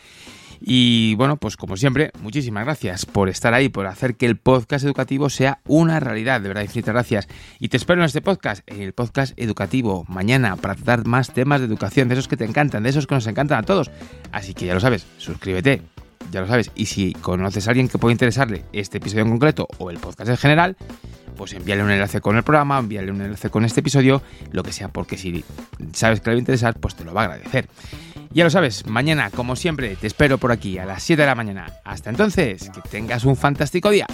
Y 0.61 1.15
bueno, 1.15 1.37
pues 1.37 1.57
como 1.57 1.77
siempre, 1.77 2.11
muchísimas 2.21 2.65
gracias 2.65 3.05
por 3.05 3.29
estar 3.29 3.53
ahí, 3.53 3.69
por 3.69 3.87
hacer 3.87 4.15
que 4.15 4.25
el 4.25 4.37
podcast 4.37 4.85
educativo 4.85 5.29
sea 5.29 5.59
una 5.67 5.99
realidad. 5.99 6.41
De 6.41 6.47
verdad, 6.47 6.63
infinitas 6.63 6.93
gracias. 6.93 7.27
Y 7.59 7.69
te 7.69 7.77
espero 7.77 8.01
en 8.01 8.05
este 8.05 8.21
podcast, 8.21 8.63
en 8.67 8.81
el 8.81 8.93
podcast 8.93 9.37
educativo, 9.37 10.05
mañana, 10.07 10.55
para 10.55 10.75
tratar 10.75 11.05
más 11.05 11.33
temas 11.33 11.59
de 11.59 11.67
educación, 11.67 12.07
de 12.07 12.15
esos 12.15 12.27
que 12.27 12.37
te 12.37 12.45
encantan, 12.45 12.83
de 12.83 12.89
esos 12.89 13.07
que 13.07 13.15
nos 13.15 13.27
encantan 13.27 13.59
a 13.59 13.63
todos. 13.63 13.91
Así 14.31 14.53
que 14.53 14.65
ya 14.65 14.73
lo 14.73 14.79
sabes, 14.79 15.05
suscríbete, 15.17 15.81
ya 16.31 16.41
lo 16.41 16.47
sabes. 16.47 16.71
Y 16.75 16.85
si 16.85 17.13
conoces 17.13 17.67
a 17.67 17.71
alguien 17.71 17.87
que 17.87 17.97
pueda 17.97 18.11
interesarle 18.11 18.63
este 18.73 18.97
episodio 18.97 19.23
en 19.23 19.31
concreto 19.31 19.67
o 19.77 19.89
el 19.89 19.97
podcast 19.97 20.29
en 20.29 20.37
general, 20.37 20.77
pues 21.35 21.53
envíale 21.53 21.83
un 21.83 21.91
enlace 21.91 22.21
con 22.21 22.37
el 22.37 22.43
programa, 22.43 22.79
envíale 22.79 23.11
un 23.11 23.21
enlace 23.21 23.49
con 23.49 23.65
este 23.65 23.81
episodio, 23.81 24.21
lo 24.51 24.63
que 24.63 24.71
sea, 24.71 24.89
porque 24.89 25.17
si 25.17 25.43
sabes 25.93 26.21
que 26.21 26.29
le 26.29 26.35
va 26.35 26.37
a 26.37 26.39
interesar, 26.39 26.79
pues 26.79 26.95
te 26.95 27.03
lo 27.03 27.13
va 27.13 27.21
a 27.21 27.25
agradecer. 27.25 27.67
Ya 28.31 28.43
lo 28.43 28.49
sabes, 28.49 28.85
mañana, 28.85 29.29
como 29.29 29.55
siempre, 29.55 29.95
te 29.95 30.07
espero 30.07 30.37
por 30.37 30.51
aquí 30.51 30.77
a 30.77 30.85
las 30.85 31.03
7 31.03 31.21
de 31.21 31.25
la 31.25 31.35
mañana. 31.35 31.67
Hasta 31.83 32.09
entonces, 32.09 32.69
que 32.69 32.81
tengas 32.89 33.23
un 33.23 33.35
fantástico 33.35 33.89
día. 33.89 34.07